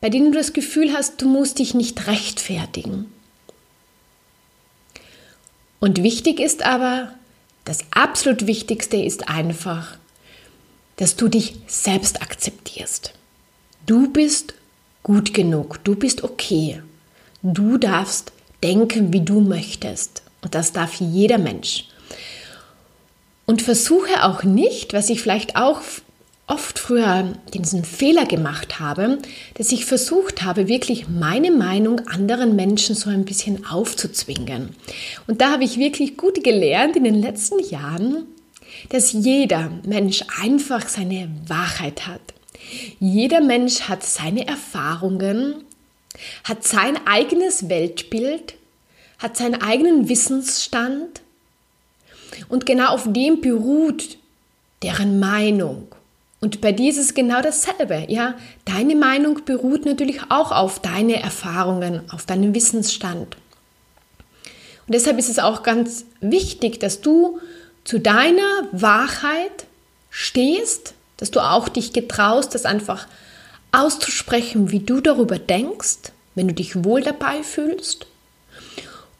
bei 0.00 0.10
denen 0.10 0.32
du 0.32 0.38
das 0.38 0.52
Gefühl 0.52 0.92
hast, 0.92 1.20
du 1.22 1.28
musst 1.28 1.58
dich 1.58 1.74
nicht 1.74 2.06
rechtfertigen. 2.06 3.12
Und 5.80 6.02
wichtig 6.02 6.40
ist 6.40 6.64
aber, 6.64 7.14
das 7.68 7.80
absolut 7.90 8.46
Wichtigste 8.46 8.96
ist 8.96 9.28
einfach, 9.28 9.98
dass 10.96 11.16
du 11.16 11.28
dich 11.28 11.56
selbst 11.66 12.22
akzeptierst. 12.22 13.12
Du 13.84 14.10
bist 14.10 14.54
gut 15.02 15.34
genug, 15.34 15.84
du 15.84 15.94
bist 15.94 16.24
okay. 16.24 16.82
Du 17.42 17.76
darfst 17.76 18.32
denken, 18.62 19.12
wie 19.12 19.20
du 19.20 19.42
möchtest. 19.42 20.22
Und 20.40 20.54
das 20.54 20.72
darf 20.72 20.94
jeder 20.94 21.36
Mensch. 21.36 21.88
Und 23.44 23.60
versuche 23.60 24.24
auch 24.24 24.44
nicht, 24.44 24.94
was 24.94 25.10
ich 25.10 25.20
vielleicht 25.20 25.56
auch 25.56 25.82
oft 26.48 26.78
früher 26.78 27.34
diesen 27.52 27.84
Fehler 27.84 28.24
gemacht 28.24 28.80
habe, 28.80 29.18
dass 29.54 29.70
ich 29.70 29.84
versucht 29.84 30.42
habe, 30.42 30.66
wirklich 30.66 31.08
meine 31.08 31.52
Meinung 31.52 32.00
anderen 32.08 32.56
Menschen 32.56 32.94
so 32.94 33.10
ein 33.10 33.24
bisschen 33.24 33.66
aufzuzwingen. 33.66 34.74
Und 35.26 35.40
da 35.40 35.52
habe 35.52 35.64
ich 35.64 35.78
wirklich 35.78 36.16
gut 36.16 36.42
gelernt 36.42 36.96
in 36.96 37.04
den 37.04 37.20
letzten 37.20 37.60
Jahren, 37.60 38.26
dass 38.88 39.12
jeder 39.12 39.70
Mensch 39.86 40.24
einfach 40.40 40.88
seine 40.88 41.28
Wahrheit 41.46 42.06
hat. 42.06 42.20
Jeder 42.98 43.40
Mensch 43.40 43.82
hat 43.82 44.02
seine 44.02 44.46
Erfahrungen, 44.46 45.64
hat 46.44 46.64
sein 46.64 46.98
eigenes 47.06 47.68
Weltbild, 47.68 48.54
hat 49.18 49.36
seinen 49.36 49.60
eigenen 49.60 50.08
Wissensstand 50.08 51.20
und 52.48 52.66
genau 52.66 52.94
auf 52.94 53.04
dem 53.12 53.40
beruht 53.40 54.16
deren 54.82 55.18
Meinung. 55.18 55.87
Und 56.40 56.60
bei 56.60 56.72
dir 56.72 56.90
ist 56.90 56.98
es 56.98 57.14
genau 57.14 57.42
dasselbe, 57.42 58.04
ja. 58.08 58.34
Deine 58.64 58.94
Meinung 58.94 59.44
beruht 59.44 59.84
natürlich 59.84 60.20
auch 60.28 60.52
auf 60.52 60.80
deine 60.80 61.20
Erfahrungen, 61.20 62.02
auf 62.10 62.26
deinen 62.26 62.54
Wissensstand. 62.54 63.36
Und 64.86 64.94
deshalb 64.94 65.18
ist 65.18 65.28
es 65.28 65.38
auch 65.38 65.62
ganz 65.62 66.04
wichtig, 66.20 66.78
dass 66.80 67.00
du 67.00 67.40
zu 67.84 67.98
deiner 67.98 68.68
Wahrheit 68.72 69.66
stehst, 70.10 70.94
dass 71.16 71.30
du 71.30 71.40
auch 71.40 71.68
dich 71.68 71.92
getraust, 71.92 72.54
das 72.54 72.64
einfach 72.64 73.06
auszusprechen, 73.72 74.70
wie 74.70 74.80
du 74.80 75.00
darüber 75.00 75.38
denkst, 75.38 76.12
wenn 76.34 76.48
du 76.48 76.54
dich 76.54 76.84
wohl 76.84 77.02
dabei 77.02 77.42
fühlst 77.42 78.06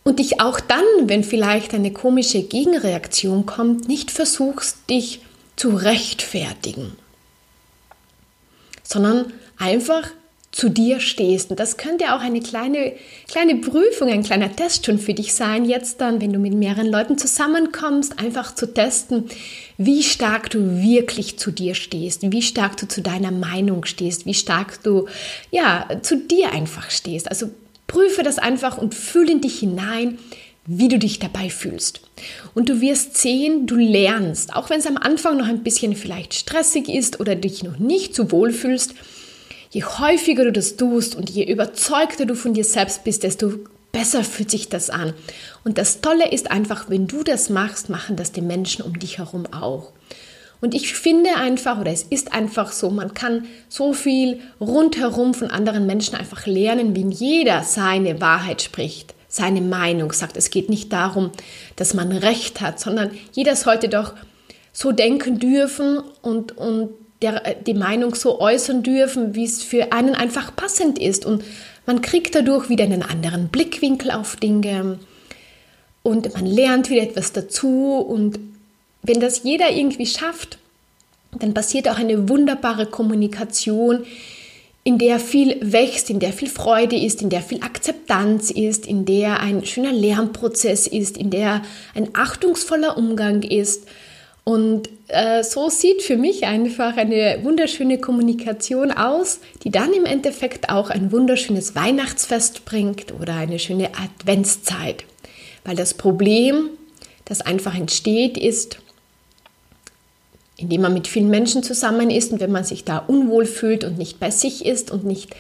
und 0.05 0.21
dich 0.21 0.41
auch 0.41 0.59
dann, 0.61 0.85
wenn 1.03 1.25
vielleicht 1.25 1.75
eine 1.75 1.93
komische 1.93 2.43
Gegenreaktion 2.43 3.45
kommt, 3.45 3.89
nicht 3.89 4.11
versuchst, 4.11 4.89
dich 4.89 5.21
zu 5.57 5.77
rechtfertigen, 5.77 6.97
sondern 8.89 9.33
einfach 9.59 10.09
zu 10.51 10.71
dir 10.71 10.99
stehst. 10.99 11.51
Und 11.51 11.61
das 11.61 11.77
könnte 11.77 12.15
auch 12.15 12.21
eine 12.21 12.41
kleine, 12.41 12.95
kleine 13.29 13.57
Prüfung, 13.57 14.09
ein 14.09 14.23
kleiner 14.23 14.55
Test 14.55 14.87
schon 14.87 14.99
für 14.99 15.13
dich 15.13 15.35
sein, 15.35 15.67
jetzt 15.67 16.01
dann, 16.01 16.23
wenn 16.23 16.33
du 16.33 16.39
mit 16.39 16.55
mehreren 16.55 16.87
Leuten 16.87 17.19
zusammenkommst, 17.19 18.19
einfach 18.19 18.55
zu 18.55 18.73
testen, 18.73 19.25
wie 19.77 20.03
stark 20.03 20.49
du 20.51 20.81
wirklich 20.83 21.39
zu 21.39 21.51
dir 21.51 21.75
stehst, 21.75 22.23
wie 22.23 22.43
stark 22.43 22.79
du 22.79 22.89
zu 22.89 23.03
deiner 23.03 23.31
Meinung 23.31 23.85
stehst, 23.85 24.25
wie 24.25 24.35
stark 24.35 24.83
du, 24.83 25.07
ja, 25.51 25.87
zu 26.01 26.17
dir 26.17 26.51
einfach 26.51 26.91
stehst. 26.91 27.31
Also 27.31 27.51
Prüfe 27.87 28.23
das 28.23 28.39
einfach 28.39 28.79
und 28.79 28.95
fühle 28.95 29.33
in 29.33 29.41
dich 29.41 29.59
hinein, 29.59 30.19
wie 30.69 30.89
du 30.89 30.99
dich 30.99 31.19
dabei 31.19 31.49
fühlst. 31.49 32.03
Und 32.55 32.69
du 32.69 32.81
wirst 32.83 33.17
sehen, 33.17 33.67
du 33.67 33.75
lernst, 33.77 34.55
auch 34.55 34.69
wenn 34.69 34.81
es 34.81 34.87
am 34.87 34.99
Anfang 34.99 35.39
noch 35.39 35.49
ein 35.49 35.63
bisschen 35.63 35.97
vielleicht 35.97 36.35
stressig 36.35 36.89
ist 36.89 37.21
oder 37.21 37.35
dich 37.35 37.63
noch 37.65 37.79
nicht 37.79 38.15
so 38.15 38.31
wohl 38.31 38.53
fühlst, 38.53 38.95
je 39.71 39.83
häufiger 39.83 40.45
du 40.45 40.53
das 40.53 40.77
tust 40.77 41.17
und 41.17 41.31
je 41.31 41.45
überzeugter 41.45 42.27
du 42.27 42.35
von 42.35 42.53
dir 42.53 42.65
selbst 42.65 43.03
bist, 43.03 43.23
desto 43.23 43.55
besser 43.93 44.23
fühlt 44.23 44.51
sich 44.51 44.69
das 44.69 44.91
an. 44.91 45.15
Und 45.65 45.79
das 45.79 46.03
Tolle 46.03 46.31
ist 46.31 46.51
einfach, 46.51 46.91
wenn 46.91 47.07
du 47.07 47.23
das 47.25 47.49
machst, 47.49 47.89
machen 47.89 48.17
das 48.17 48.33
die 48.33 48.43
Menschen 48.43 48.85
um 48.85 48.99
dich 48.99 49.19
herum 49.19 49.47
auch. 49.47 49.93
Und 50.61 50.75
ich 50.75 50.93
finde 50.95 51.37
einfach, 51.37 51.81
oder 51.81 51.93
es 51.93 52.03
ist 52.03 52.33
einfach 52.33 52.73
so, 52.73 52.91
man 52.91 53.15
kann 53.15 53.47
so 53.69 53.95
viel 53.95 54.41
rundherum 54.61 55.33
von 55.33 55.51
anderen 55.51 55.87
Menschen 55.87 56.17
einfach 56.17 56.47
lernen, 56.47 56.95
wenn 56.95 57.11
jeder 57.11 57.63
seine 57.63 58.21
Wahrheit 58.21 58.61
spricht, 58.61 59.15
seine 59.29 59.61
Meinung 59.61 60.13
sagt. 60.13 60.37
Es 60.37 60.51
geht 60.51 60.69
nicht 60.71 60.93
darum, 60.93 61.31
dass 61.77 61.95
man 61.95 62.11
Recht 62.13 62.61
hat, 62.61 62.81
sondern 62.81 63.11
jeder 63.33 63.55
sollte 63.57 63.89
doch 63.89 64.15
so 64.73 64.93
denken 64.93 65.39
dürfen 65.39 65.99
und, 66.23 66.57
und 66.57 66.91
der, 67.21 67.55
die 67.67 67.75
Meinung 67.75 68.15
so 68.15 68.41
äußern 68.41 68.83
dürfen, 68.83 69.35
wie 69.35 69.45
es 69.45 69.63
für 69.63 69.93
einen 69.93 70.15
einfach 70.15 70.55
passend 70.55 70.99
ist. 70.99 71.27
Und 71.27 71.45
man 71.87 72.01
kriegt 72.01 72.35
dadurch 72.35 72.69
wieder 72.69 72.85
einen 72.85 73.03
anderen 73.03 73.49
Blickwinkel 73.49 74.11
auf 74.11 74.37
Dinge 74.37 74.99
und 76.03 76.33
man 76.35 76.47
lernt 76.47 76.91
wieder 76.91 77.03
etwas 77.03 77.33
dazu 77.33 77.97
und 77.97 78.39
wenn 79.03 79.21
das 79.21 79.43
jeder 79.43 79.71
irgendwie 79.71 80.07
schafft, 80.07 80.59
dann 81.39 81.55
passiert 81.55 81.89
auch 81.89 81.99
eine 81.99 82.29
wunderbare 82.29 82.87
Kommunikation, 82.87 84.07
in 84.85 84.99
der 84.99 85.19
viel 85.19 85.59
wächst, 85.61 86.09
in 86.09 86.19
der 86.19 86.33
viel 86.33 86.49
Freude 86.49 86.97
ist, 86.97 87.21
in 87.21 87.29
der 87.29 87.43
viel 87.43 87.63
Akzeptanz 87.63 88.51
ist, 88.51 88.87
in 88.87 89.05
der 89.05 89.41
ein 89.41 89.65
schöner 89.65 89.93
Lernprozess 89.93 90.87
ist, 90.87 91.19
in 91.19 91.31
der 91.31 91.63
ein 91.95 92.09
achtungsvoller 92.15 92.97
Umgang 92.97 93.43
ist. 93.43 93.87
Und 94.45 94.89
äh, 95.09 95.43
so 95.43 95.69
sieht 95.69 96.01
für 96.01 96.17
mich 96.17 96.47
einfach 96.47 96.97
eine 96.97 97.41
wunderschöne 97.43 97.99
Kommunikation 97.99 98.91
aus, 98.91 99.41
die 99.63 99.71
dann 99.71 99.93
im 99.93 100.07
Endeffekt 100.07 100.71
auch 100.71 100.89
ein 100.89 101.13
wunderschönes 101.13 101.75
Weihnachtsfest 101.75 102.65
bringt 102.65 103.13
oder 103.21 103.35
eine 103.35 103.59
schöne 103.59 103.91
Adventszeit. 103.95 105.05
Weil 105.65 105.77
das 105.77 105.93
Problem, 105.93 106.71
das 107.27 107.43
einfach 107.43 107.77
entsteht, 107.77 108.39
ist, 108.39 108.79
indem 110.59 110.83
man 110.83 110.93
mit 110.93 111.07
vielen 111.07 111.31
Menschen 111.31 111.63
zusammen 111.63 112.11
ist 112.11 112.33
und 112.33 112.41
wenn 112.41 112.53
man 112.53 112.65
sich 112.65 112.85
da 112.85 112.99
unwohl 112.99 113.47
fühlt 113.47 113.85
und 113.85 113.97
nicht 113.97 114.21
bei 114.21 114.31
sich 114.31 114.67
ist 114.67 114.91
und 114.91 115.05
nicht 115.05 115.35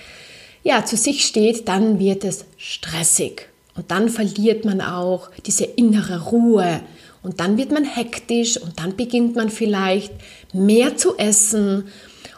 ja, 0.63 0.85
zu 0.85 0.97
sich 0.97 1.27
steht, 1.27 1.69
dann 1.69 1.99
wird 1.99 2.25
es 2.25 2.45
stressig. 2.57 3.49
Und 3.75 3.91
dann 3.91 4.09
verliert 4.09 4.65
man 4.65 4.81
auch 4.81 5.31
diese 5.47 5.65
innere 5.65 6.31
Ruhe. 6.31 6.81
Und 7.23 7.41
dann 7.41 7.59
wird 7.59 7.73
man 7.73 7.85
hektisch 7.85 8.57
und 8.57 8.79
dann 8.79 8.97
beginnt 8.97 9.37
man 9.37 9.51
vielleicht 9.51 10.13
mehr 10.53 10.97
zu 10.97 11.17
essen. 11.17 11.85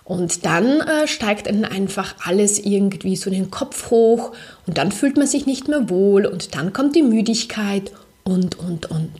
Und 0.05 0.45
dann 0.45 0.81
äh, 0.81 1.07
steigt 1.07 1.47
dann 1.47 1.65
einfach 1.65 2.15
alles 2.25 2.59
irgendwie 2.59 3.17
so 3.17 3.31
in 3.31 3.37
den 3.37 3.51
Kopf 3.51 3.91
hoch 3.91 4.33
und 4.67 4.77
dann 4.77 4.91
fühlt 4.91 5.17
man 5.17 5.27
sich 5.27 5.47
nicht 5.47 5.69
mehr 5.69 5.89
wohl 5.89 6.27
und 6.27 6.55
dann 6.57 6.73
kommt 6.73 6.97
die 6.97 7.03
Müdigkeit 7.03 7.93
und, 8.25 8.59
und, 8.59 8.91
und. 8.91 9.11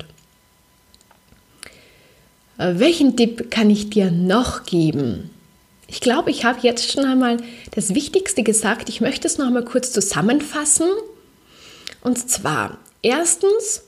Äh, 2.61 2.79
welchen 2.79 3.17
Tipp 3.17 3.51
kann 3.51 3.71
ich 3.71 3.89
dir 3.91 4.11
noch 4.11 4.65
geben? 4.65 5.31
Ich 5.87 6.01
glaube, 6.01 6.31
ich 6.31 6.45
habe 6.45 6.61
jetzt 6.63 6.93
schon 6.93 7.05
einmal 7.05 7.39
das 7.73 7.95
Wichtigste 7.95 8.43
gesagt. 8.43 8.89
Ich 8.89 9.01
möchte 9.01 9.27
es 9.27 9.39
noch 9.39 9.47
einmal 9.47 9.65
kurz 9.65 9.93
zusammenfassen. 9.93 10.89
Und 12.03 12.31
zwar, 12.31 12.79
erstens, 13.03 13.83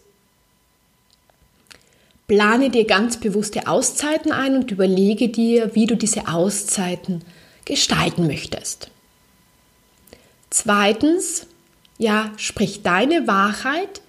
plane 2.27 2.71
dir 2.71 2.87
ganz 2.87 3.21
bewusste 3.21 3.69
Auszeiten 3.69 4.33
ein 4.33 4.57
und 4.57 4.71
überlege 4.71 5.29
dir, 5.29 5.75
wie 5.75 5.87
du 5.87 5.97
diese 5.97 6.29
Auszeiten 6.29 7.23
gestalten 7.67 8.27
möchtest. 8.27 8.91
Zweitens, 10.51 11.47
ja, 11.99 12.33
sprich 12.37 12.83
deine 12.83 13.27
Wahrheit 13.27 14.01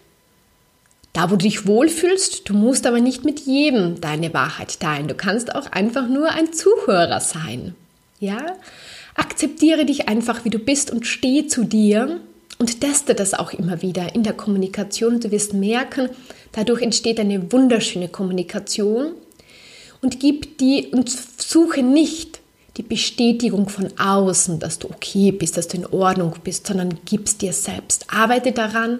da, 1.13 1.29
wo 1.29 1.35
du 1.35 1.43
dich 1.43 1.67
wohlfühlst, 1.67 2.49
du 2.49 2.53
musst 2.53 2.87
aber 2.87 2.99
nicht 2.99 3.23
mit 3.23 3.41
jedem 3.41 4.01
deine 4.01 4.33
Wahrheit 4.33 4.79
teilen. 4.79 5.07
Du 5.07 5.13
kannst 5.13 5.53
auch 5.53 5.71
einfach 5.71 6.07
nur 6.07 6.31
ein 6.31 6.51
Zuhörer 6.53 7.19
sein. 7.19 7.75
Ja? 8.19 8.57
Akzeptiere 9.15 9.85
dich 9.85 10.09
einfach, 10.09 10.43
wie 10.43 10.49
du 10.49 10.57
bist 10.57 10.89
und 10.89 11.05
stehe 11.05 11.45
zu 11.45 11.63
dir 11.63 12.19
und 12.57 12.81
teste 12.81 13.13
das 13.13 13.35
auch 13.35 13.53
immer 13.53 13.83
wieder 13.83 14.15
in 14.15 14.23
der 14.23 14.33
Kommunikation. 14.33 15.19
Du 15.19 15.29
wirst 15.29 15.53
merken, 15.53 16.09
dadurch 16.51 16.81
entsteht 16.81 17.19
eine 17.19 17.51
wunderschöne 17.51 18.09
Kommunikation 18.09 19.11
und 20.01 20.19
gib 20.19 20.57
die 20.57 20.87
und 20.91 21.11
suche 21.37 21.83
nicht 21.83 22.39
die 22.77 22.83
Bestätigung 22.83 23.69
von 23.69 23.91
außen, 23.99 24.59
dass 24.59 24.79
du 24.79 24.89
okay 24.89 25.31
bist, 25.31 25.57
dass 25.57 25.67
du 25.67 25.77
in 25.77 25.85
Ordnung 25.85 26.33
bist, 26.43 26.65
sondern 26.65 26.97
gibst 27.05 27.43
dir 27.43 27.53
selbst. 27.53 28.07
Arbeite 28.09 28.51
daran. 28.51 28.99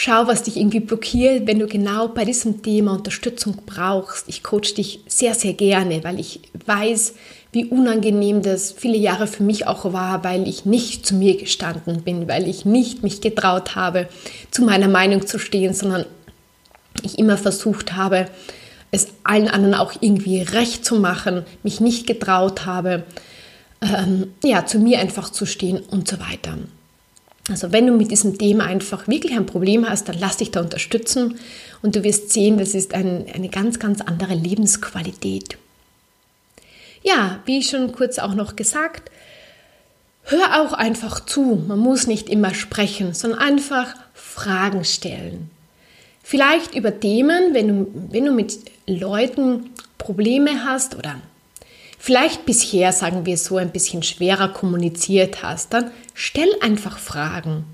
Schau, 0.00 0.28
was 0.28 0.44
dich 0.44 0.56
irgendwie 0.56 0.78
blockiert, 0.78 1.48
wenn 1.48 1.58
du 1.58 1.66
genau 1.66 2.06
bei 2.06 2.24
diesem 2.24 2.62
Thema 2.62 2.92
Unterstützung 2.92 3.56
brauchst. 3.66 4.28
Ich 4.28 4.44
coach 4.44 4.74
dich 4.74 5.00
sehr, 5.08 5.34
sehr 5.34 5.54
gerne, 5.54 6.04
weil 6.04 6.20
ich 6.20 6.38
weiß, 6.66 7.14
wie 7.50 7.64
unangenehm 7.64 8.40
das 8.40 8.70
viele 8.70 8.96
Jahre 8.96 9.26
für 9.26 9.42
mich 9.42 9.66
auch 9.66 9.92
war, 9.92 10.22
weil 10.22 10.46
ich 10.46 10.64
nicht 10.64 11.04
zu 11.04 11.16
mir 11.16 11.36
gestanden 11.36 12.02
bin, 12.02 12.28
weil 12.28 12.46
ich 12.46 12.64
nicht 12.64 13.02
mich 13.02 13.20
getraut 13.20 13.74
habe, 13.74 14.08
zu 14.52 14.62
meiner 14.62 14.86
Meinung 14.86 15.26
zu 15.26 15.40
stehen, 15.40 15.74
sondern 15.74 16.06
ich 17.02 17.18
immer 17.18 17.36
versucht 17.36 17.96
habe, 17.96 18.26
es 18.92 19.08
allen 19.24 19.48
anderen 19.48 19.74
auch 19.74 19.94
irgendwie 20.00 20.42
recht 20.42 20.84
zu 20.84 21.00
machen, 21.00 21.44
mich 21.64 21.80
nicht 21.80 22.06
getraut 22.06 22.66
habe, 22.66 23.02
ähm, 23.80 24.32
ja, 24.44 24.64
zu 24.64 24.78
mir 24.78 25.00
einfach 25.00 25.30
zu 25.30 25.44
stehen 25.44 25.78
und 25.78 26.06
so 26.06 26.20
weiter. 26.20 26.56
Also 27.48 27.72
wenn 27.72 27.86
du 27.86 27.92
mit 27.92 28.10
diesem 28.10 28.36
Thema 28.36 28.64
einfach 28.64 29.08
wirklich 29.08 29.32
ein 29.32 29.46
Problem 29.46 29.88
hast, 29.88 30.08
dann 30.08 30.18
lass 30.18 30.36
dich 30.36 30.50
da 30.50 30.60
unterstützen 30.60 31.38
und 31.82 31.96
du 31.96 32.04
wirst 32.04 32.30
sehen, 32.30 32.58
das 32.58 32.74
ist 32.74 32.94
ein, 32.94 33.26
eine 33.32 33.48
ganz, 33.48 33.78
ganz 33.78 34.00
andere 34.00 34.34
Lebensqualität. 34.34 35.56
Ja, 37.02 37.40
wie 37.46 37.62
schon 37.62 37.92
kurz 37.92 38.18
auch 38.18 38.34
noch 38.34 38.56
gesagt, 38.56 39.10
hör 40.24 40.60
auch 40.60 40.72
einfach 40.74 41.24
zu. 41.24 41.62
Man 41.66 41.78
muss 41.78 42.06
nicht 42.06 42.28
immer 42.28 42.52
sprechen, 42.52 43.14
sondern 43.14 43.38
einfach 43.38 43.94
Fragen 44.12 44.84
stellen. 44.84 45.50
Vielleicht 46.22 46.74
über 46.74 47.00
Themen, 47.00 47.54
wenn 47.54 47.68
du, 47.68 47.86
wenn 48.10 48.26
du 48.26 48.32
mit 48.32 48.58
Leuten 48.86 49.70
Probleme 49.96 50.64
hast 50.64 50.94
oder 50.94 51.16
vielleicht 52.08 52.46
bisher, 52.46 52.90
sagen 52.92 53.26
wir 53.26 53.36
so, 53.36 53.58
ein 53.58 53.70
bisschen 53.70 54.02
schwerer 54.02 54.48
kommuniziert 54.48 55.42
hast, 55.42 55.74
dann 55.74 55.90
stell 56.14 56.48
einfach 56.62 56.96
Fragen. 56.96 57.64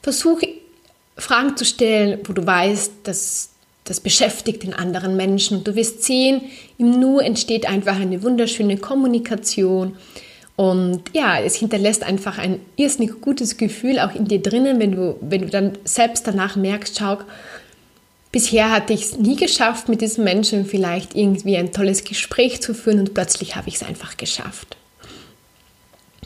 Versuch 0.00 0.40
Fragen 1.16 1.56
zu 1.56 1.64
stellen, 1.64 2.20
wo 2.24 2.34
du 2.34 2.46
weißt, 2.46 2.92
dass 3.02 3.50
das 3.82 3.98
beschäftigt 3.98 4.62
den 4.62 4.74
anderen 4.74 5.16
Menschen. 5.16 5.64
Du 5.64 5.74
wirst 5.74 6.04
sehen, 6.04 6.42
im 6.78 7.00
Nu 7.00 7.18
entsteht 7.18 7.68
einfach 7.68 7.96
eine 7.96 8.22
wunderschöne 8.22 8.76
Kommunikation. 8.76 9.96
Und 10.54 11.02
ja, 11.12 11.40
es 11.40 11.56
hinterlässt 11.56 12.04
einfach 12.04 12.38
ein 12.38 12.60
irrsinnig 12.76 13.20
gutes 13.20 13.56
Gefühl 13.56 13.98
auch 13.98 14.14
in 14.14 14.26
dir 14.26 14.40
drinnen, 14.40 14.78
wenn 14.78 14.92
du, 14.92 15.16
wenn 15.20 15.40
du 15.40 15.48
dann 15.48 15.76
selbst 15.82 16.28
danach 16.28 16.54
merkst, 16.54 16.96
schau, 16.96 17.18
bisher 18.32 18.70
hatte 18.70 18.92
ich 18.92 19.02
es 19.02 19.16
nie 19.18 19.36
geschafft, 19.36 19.88
mit 19.88 20.00
diesem 20.00 20.24
Menschen 20.24 20.66
vielleicht 20.66 21.14
irgendwie 21.14 21.56
ein 21.56 21.72
tolles 21.72 22.04
Gespräch 22.04 22.60
zu 22.60 22.74
führen 22.74 23.00
und 23.00 23.14
plötzlich 23.14 23.56
habe 23.56 23.68
ich 23.68 23.76
es 23.76 23.82
einfach 23.82 24.16
geschafft. 24.16 24.76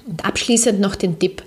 Und 0.06 0.24
abschließend 0.24 0.80
noch 0.80 0.96
den 0.96 1.18
Tipp. 1.18 1.42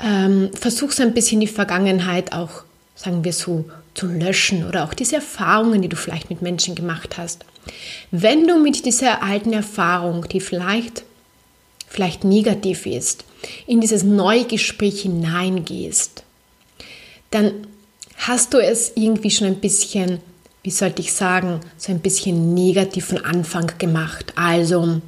Ähm, 0.00 0.50
versuch 0.54 0.92
so 0.92 1.02
ein 1.02 1.14
bisschen 1.14 1.40
die 1.40 1.46
Vergangenheit 1.46 2.32
auch, 2.32 2.62
sagen 2.94 3.24
wir 3.24 3.32
so, 3.32 3.64
zu 3.94 4.06
löschen 4.06 4.66
oder 4.66 4.84
auch 4.84 4.94
diese 4.94 5.16
Erfahrungen, 5.16 5.82
die 5.82 5.88
du 5.88 5.96
vielleicht 5.96 6.30
mit 6.30 6.40
Menschen 6.40 6.76
gemacht 6.76 7.18
hast. 7.18 7.44
Wenn 8.10 8.46
du 8.46 8.60
mit 8.60 8.84
dieser 8.84 9.22
alten 9.22 9.52
Erfahrung, 9.52 10.28
die 10.28 10.40
vielleicht, 10.40 11.02
vielleicht 11.88 12.22
negativ 12.22 12.86
ist, 12.86 13.24
in 13.66 13.80
dieses 13.80 14.04
neue 14.04 14.44
Gespräch 14.44 15.02
hineingehst, 15.02 16.22
dann 17.30 17.66
hast 18.18 18.54
du 18.54 18.58
es 18.58 18.92
irgendwie 18.94 19.30
schon 19.30 19.46
ein 19.46 19.60
bisschen, 19.60 20.20
wie 20.62 20.70
sollte 20.70 21.02
ich 21.02 21.12
sagen, 21.12 21.60
so 21.76 21.92
ein 21.92 22.00
bisschen 22.00 22.54
negativen 22.54 23.24
Anfang 23.24 23.72
gemacht. 23.78 24.32
Also 24.36 25.00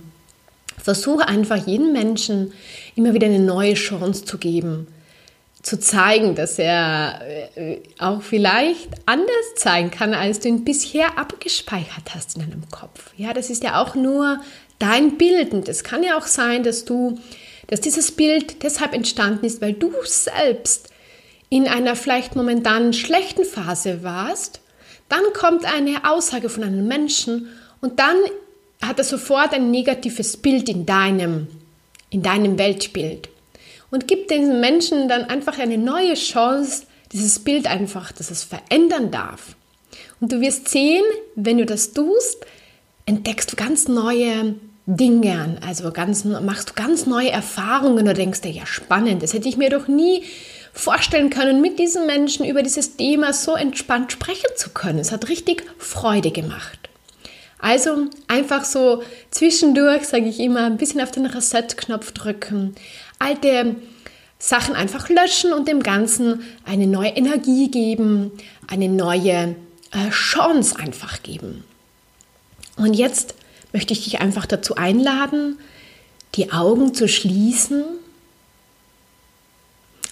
versuche 0.78 1.28
einfach 1.28 1.66
jedem 1.66 1.92
Menschen 1.92 2.52
immer 2.96 3.12
wieder 3.12 3.26
eine 3.26 3.40
neue 3.40 3.74
Chance 3.74 4.24
zu 4.24 4.38
geben 4.38 4.86
zu 5.62 5.78
zeigen, 5.78 6.34
dass 6.34 6.58
er 6.58 7.20
äh, 7.54 7.78
auch 7.98 8.22
vielleicht 8.22 8.88
anders 9.04 9.54
zeigen 9.56 9.90
kann, 9.90 10.14
als 10.14 10.40
du 10.40 10.48
ihn 10.48 10.64
bisher 10.64 11.18
abgespeichert 11.18 12.14
hast 12.14 12.36
in 12.36 12.42
deinem 12.42 12.68
Kopf. 12.70 13.10
Ja, 13.16 13.34
das 13.34 13.50
ist 13.50 13.62
ja 13.62 13.82
auch 13.82 13.94
nur 13.94 14.40
dein 14.78 15.18
Bild 15.18 15.52
und 15.52 15.68
es 15.68 15.84
kann 15.84 16.02
ja 16.02 16.16
auch 16.16 16.26
sein, 16.26 16.62
dass 16.62 16.86
du, 16.86 17.18
dass 17.66 17.80
dieses 17.80 18.12
Bild 18.12 18.62
deshalb 18.62 18.94
entstanden 18.94 19.44
ist, 19.44 19.60
weil 19.60 19.74
du 19.74 19.92
selbst 20.04 20.88
in 21.50 21.68
einer 21.68 21.96
vielleicht 21.96 22.36
momentan 22.36 22.92
schlechten 22.92 23.44
Phase 23.44 24.02
warst. 24.02 24.60
Dann 25.08 25.24
kommt 25.34 25.64
eine 25.64 26.08
Aussage 26.08 26.48
von 26.48 26.62
einem 26.62 26.86
Menschen 26.86 27.48
und 27.80 27.98
dann 27.98 28.16
hat 28.80 28.98
er 28.98 29.04
sofort 29.04 29.52
ein 29.52 29.70
negatives 29.70 30.36
Bild 30.36 30.68
in 30.68 30.86
deinem, 30.86 31.48
in 32.08 32.22
deinem 32.22 32.56
Weltbild 32.56 33.28
und 33.90 34.06
gib 34.08 34.28
den 34.28 34.60
Menschen 34.60 35.08
dann 35.08 35.24
einfach 35.24 35.58
eine 35.58 35.76
neue 35.76 36.14
Chance, 36.14 36.84
dieses 37.12 37.40
Bild 37.40 37.66
einfach, 37.66 38.12
dass 38.12 38.30
es 38.30 38.44
verändern 38.44 39.10
darf. 39.10 39.56
Und 40.20 40.32
du 40.32 40.40
wirst 40.40 40.68
sehen, 40.68 41.02
wenn 41.34 41.58
du 41.58 41.66
das 41.66 41.92
tust, 41.92 42.46
entdeckst 43.06 43.52
du 43.52 43.56
ganz 43.56 43.88
neue 43.88 44.54
Dinge 44.86 45.32
an, 45.32 45.58
also 45.66 45.90
ganz, 45.92 46.24
machst 46.24 46.70
du 46.70 46.74
ganz 46.74 47.06
neue 47.06 47.30
Erfahrungen 47.30 48.04
oder 48.04 48.14
denkst 48.14 48.40
dir, 48.40 48.50
ja 48.50 48.66
spannend, 48.66 49.22
das 49.22 49.34
hätte 49.34 49.48
ich 49.48 49.56
mir 49.56 49.70
doch 49.70 49.88
nie 49.88 50.24
vorstellen 50.72 51.30
können, 51.30 51.60
mit 51.60 51.78
diesen 51.78 52.06
Menschen 52.06 52.46
über 52.46 52.62
dieses 52.62 52.96
Thema 52.96 53.32
so 53.32 53.54
entspannt 53.54 54.12
sprechen 54.12 54.50
zu 54.56 54.70
können. 54.70 54.98
Es 54.98 55.12
hat 55.12 55.28
richtig 55.28 55.64
Freude 55.78 56.30
gemacht. 56.30 56.78
Also 57.58 58.06
einfach 58.26 58.64
so 58.64 59.02
zwischendurch, 59.30 60.06
sage 60.06 60.26
ich 60.26 60.40
immer, 60.40 60.64
ein 60.64 60.78
bisschen 60.78 61.00
auf 61.00 61.10
den 61.10 61.26
Reset-Knopf 61.26 62.12
drücken, 62.12 62.74
alte 63.18 63.76
Sachen 64.38 64.74
einfach 64.74 65.10
löschen 65.10 65.52
und 65.52 65.68
dem 65.68 65.82
Ganzen 65.82 66.42
eine 66.64 66.86
neue 66.86 67.10
Energie 67.10 67.70
geben, 67.70 68.32
eine 68.66 68.88
neue 68.88 69.54
äh, 69.92 70.10
Chance 70.10 70.76
einfach 70.78 71.22
geben. 71.22 71.64
Und 72.76 72.94
jetzt 72.94 73.34
möchte 73.74 73.92
ich 73.92 74.04
dich 74.04 74.20
einfach 74.20 74.46
dazu 74.46 74.76
einladen, 74.76 75.58
die 76.34 76.52
Augen 76.52 76.94
zu 76.94 77.08
schließen 77.08 77.84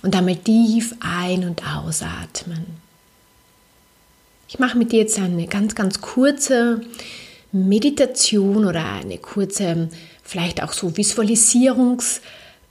und 0.03 0.15
damit 0.15 0.45
tief 0.45 0.95
ein- 1.01 1.45
und 1.45 1.63
ausatmen. 1.67 2.67
Ich 4.49 4.59
mache 4.59 4.79
mit 4.79 4.93
dir 4.93 5.01
jetzt 5.01 5.19
eine 5.19 5.47
ganz, 5.47 5.75
ganz 5.75 6.01
kurze 6.01 6.81
Meditation 7.53 8.65
oder 8.65 8.85
eine 8.85 9.19
kurze, 9.19 9.89
vielleicht 10.23 10.63
auch 10.63 10.73
so 10.73 10.89
Visualisierungs- 10.89 12.21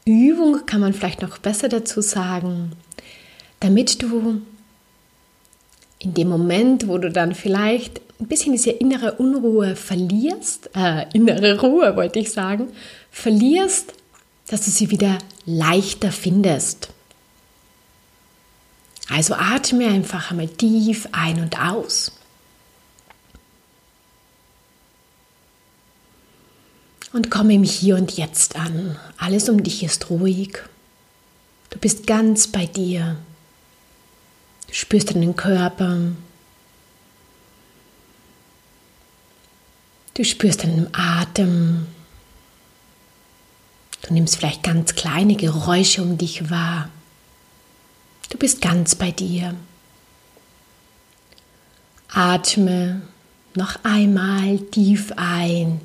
Übung 0.07 0.65
kann 0.65 0.79
man 0.79 0.93
vielleicht 0.93 1.21
noch 1.21 1.37
besser 1.37 1.67
dazu 1.67 1.99
sagen, 1.99 2.71
damit 3.59 4.01
du 4.01 4.41
in 5.99 6.13
dem 6.13 6.29
Moment, 6.29 6.87
wo 6.87 6.97
du 6.97 7.11
dann 7.11 7.35
vielleicht 7.35 7.99
ein 8.19 8.27
bisschen 8.27 8.53
diese 8.53 8.69
innere 8.69 9.13
Unruhe 9.13 9.75
verlierst, 9.75 10.69
äh, 10.75 11.05
innere 11.13 11.59
Ruhe 11.59 11.95
wollte 11.97 12.19
ich 12.19 12.31
sagen, 12.31 12.69
verlierst, 13.11 13.93
dass 14.47 14.63
du 14.63 14.71
sie 14.71 14.91
wieder 14.91 15.17
leichter 15.45 16.13
findest. 16.13 16.89
Also 19.09 19.35
atme 19.35 19.87
einfach 19.87 20.31
einmal 20.31 20.47
tief 20.47 21.07
ein 21.11 21.41
und 21.41 21.59
aus. 21.59 22.11
Und 27.13 27.31
komm 27.31 27.49
im 27.49 27.63
Hier 27.63 27.95
und 27.95 28.17
Jetzt 28.17 28.55
an. 28.57 28.99
Alles 29.17 29.47
um 29.49 29.63
dich 29.63 29.83
ist 29.83 30.09
ruhig. 30.09 30.59
Du 31.69 31.79
bist 31.79 32.05
ganz 32.05 32.47
bei 32.47 32.65
dir. 32.65 33.17
Du 34.67 34.73
spürst 34.73 35.11
deinen 35.11 35.35
Körper. 35.35 35.97
Du 40.13 40.23
spürst 40.23 40.63
deinen 40.63 40.93
Atem. 40.93 41.87
Du 44.01 44.13
nimmst 44.13 44.35
vielleicht 44.35 44.63
ganz 44.63 44.95
kleine 44.95 45.35
Geräusche 45.35 46.01
um 46.01 46.17
dich 46.17 46.49
wahr. 46.49 46.89
Du 48.29 48.37
bist 48.37 48.61
ganz 48.61 48.95
bei 48.95 49.11
dir. 49.11 49.55
Atme 52.09 53.01
noch 53.55 53.83
einmal 53.83 54.59
tief 54.59 55.13
ein 55.15 55.81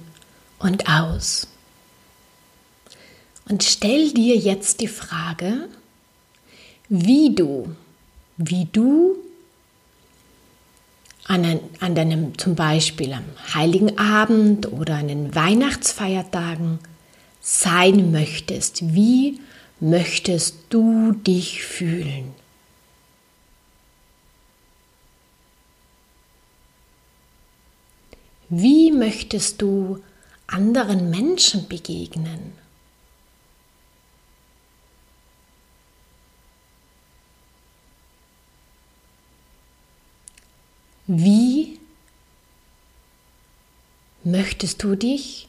und 0.59 0.89
aus. 0.89 1.47
Und 3.49 3.65
stell 3.65 4.13
dir 4.13 4.37
jetzt 4.37 4.81
die 4.81 4.89
Frage, 4.89 5.69
wie 6.89 7.35
du, 7.35 7.75
wie 8.37 8.67
du 8.73 9.17
an, 11.25 11.61
an 11.81 11.95
deinem 11.95 12.39
zum 12.39 12.55
Beispiel 12.55 13.13
am 13.13 13.25
Heiligen 13.55 13.99
Abend 13.99 14.71
oder 14.71 14.97
an 14.97 15.09
den 15.09 15.35
Weihnachtsfeiertagen 15.35 16.79
sein 17.41 18.13
möchtest. 18.13 18.95
Wie 18.95 19.41
möchtest 19.83 20.57
du 20.69 21.11
dich 21.11 21.65
fühlen? 21.65 22.35
Wie 28.49 28.93
möchtest 28.93 29.61
du 29.61 30.01
anderen 30.47 31.11
Menschen 31.11 31.67
begegnen? 31.67 32.53
Wie 41.09 41.81
möchtest 44.23 44.85
du 44.85 44.95
dich 44.95 45.49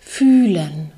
fühlen? 0.00 0.92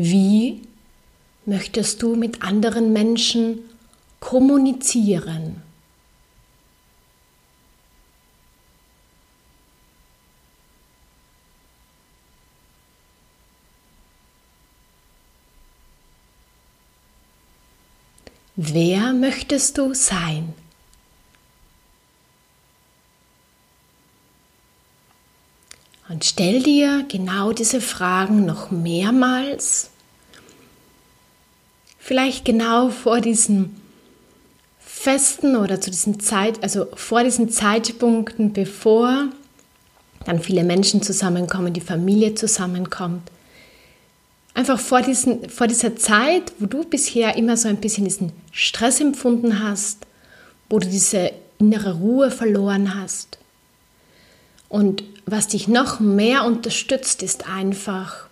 Wie 0.00 0.62
möchtest 1.44 2.02
du 2.02 2.14
mit 2.14 2.44
anderen 2.44 2.92
Menschen 2.92 3.68
kommunizieren? 4.20 5.60
Wer 18.54 19.12
möchtest 19.14 19.78
du 19.78 19.94
sein? 19.94 20.54
Und 26.18 26.24
stell 26.24 26.64
dir 26.64 27.04
genau 27.06 27.52
diese 27.52 27.80
Fragen 27.80 28.44
noch 28.44 28.72
mehrmals. 28.72 29.90
Vielleicht 31.96 32.44
genau 32.44 32.88
vor 32.88 33.20
diesem 33.20 33.76
festen 34.80 35.54
oder 35.54 35.80
zu 35.80 35.92
diesen 35.92 36.18
Zeit, 36.18 36.60
also 36.64 36.88
vor 36.96 37.22
diesen 37.22 37.50
Zeitpunkten, 37.50 38.52
bevor 38.52 39.28
dann 40.24 40.40
viele 40.40 40.64
Menschen 40.64 41.02
zusammenkommen, 41.02 41.72
die 41.72 41.80
Familie 41.80 42.34
zusammenkommt. 42.34 43.30
Einfach 44.54 44.80
vor, 44.80 45.02
diesen, 45.02 45.48
vor 45.48 45.68
dieser 45.68 45.94
Zeit, 45.94 46.52
wo 46.58 46.66
du 46.66 46.82
bisher 46.82 47.36
immer 47.36 47.56
so 47.56 47.68
ein 47.68 47.76
bisschen 47.76 48.06
diesen 48.06 48.32
Stress 48.50 49.00
empfunden 49.00 49.62
hast, 49.62 50.04
wo 50.68 50.80
du 50.80 50.88
diese 50.88 51.30
innere 51.60 51.94
Ruhe 51.94 52.32
verloren 52.32 53.00
hast. 53.00 53.38
Und 54.68 55.02
was 55.24 55.48
dich 55.48 55.68
noch 55.68 56.00
mehr 56.00 56.44
unterstützt, 56.44 57.22
ist 57.22 57.48
einfach, 57.48 58.28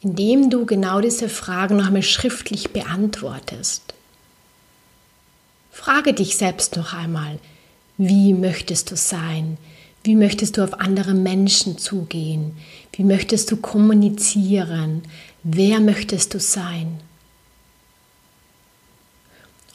indem 0.00 0.50
du 0.50 0.66
genau 0.66 1.00
diese 1.00 1.28
Fragen 1.28 1.76
noch 1.76 1.86
einmal 1.86 2.02
schriftlich 2.02 2.70
beantwortest. 2.72 3.94
Frage 5.72 6.12
dich 6.12 6.36
selbst 6.36 6.76
noch 6.76 6.92
einmal, 6.92 7.38
wie 7.96 8.32
möchtest 8.34 8.90
du 8.90 8.96
sein? 8.96 9.58
Wie 10.04 10.14
möchtest 10.14 10.56
du 10.56 10.64
auf 10.64 10.80
andere 10.80 11.14
Menschen 11.14 11.78
zugehen? 11.78 12.56
Wie 12.92 13.04
möchtest 13.04 13.50
du 13.50 13.56
kommunizieren? 13.56 15.02
Wer 15.42 15.80
möchtest 15.80 16.34
du 16.34 16.40
sein? 16.40 17.00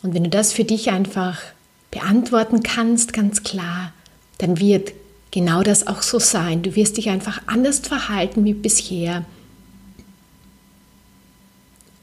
Und 0.02 0.14
wenn 0.14 0.24
du 0.24 0.30
das 0.30 0.54
für 0.54 0.64
dich 0.64 0.92
einfach 0.92 1.40
beantworten 1.92 2.64
kannst, 2.64 3.14
ganz 3.14 3.44
klar, 3.44 3.94
dann 4.44 4.60
wird 4.60 4.92
genau 5.32 5.64
das 5.64 5.88
auch 5.88 6.02
so 6.02 6.20
sein. 6.20 6.64
Du 6.64 6.76
wirst 6.76 6.98
dich 6.98 7.10
einfach 7.10 7.42
anders 7.46 7.80
verhalten 7.80 8.44
wie 8.44 8.54
bisher. 8.54 9.24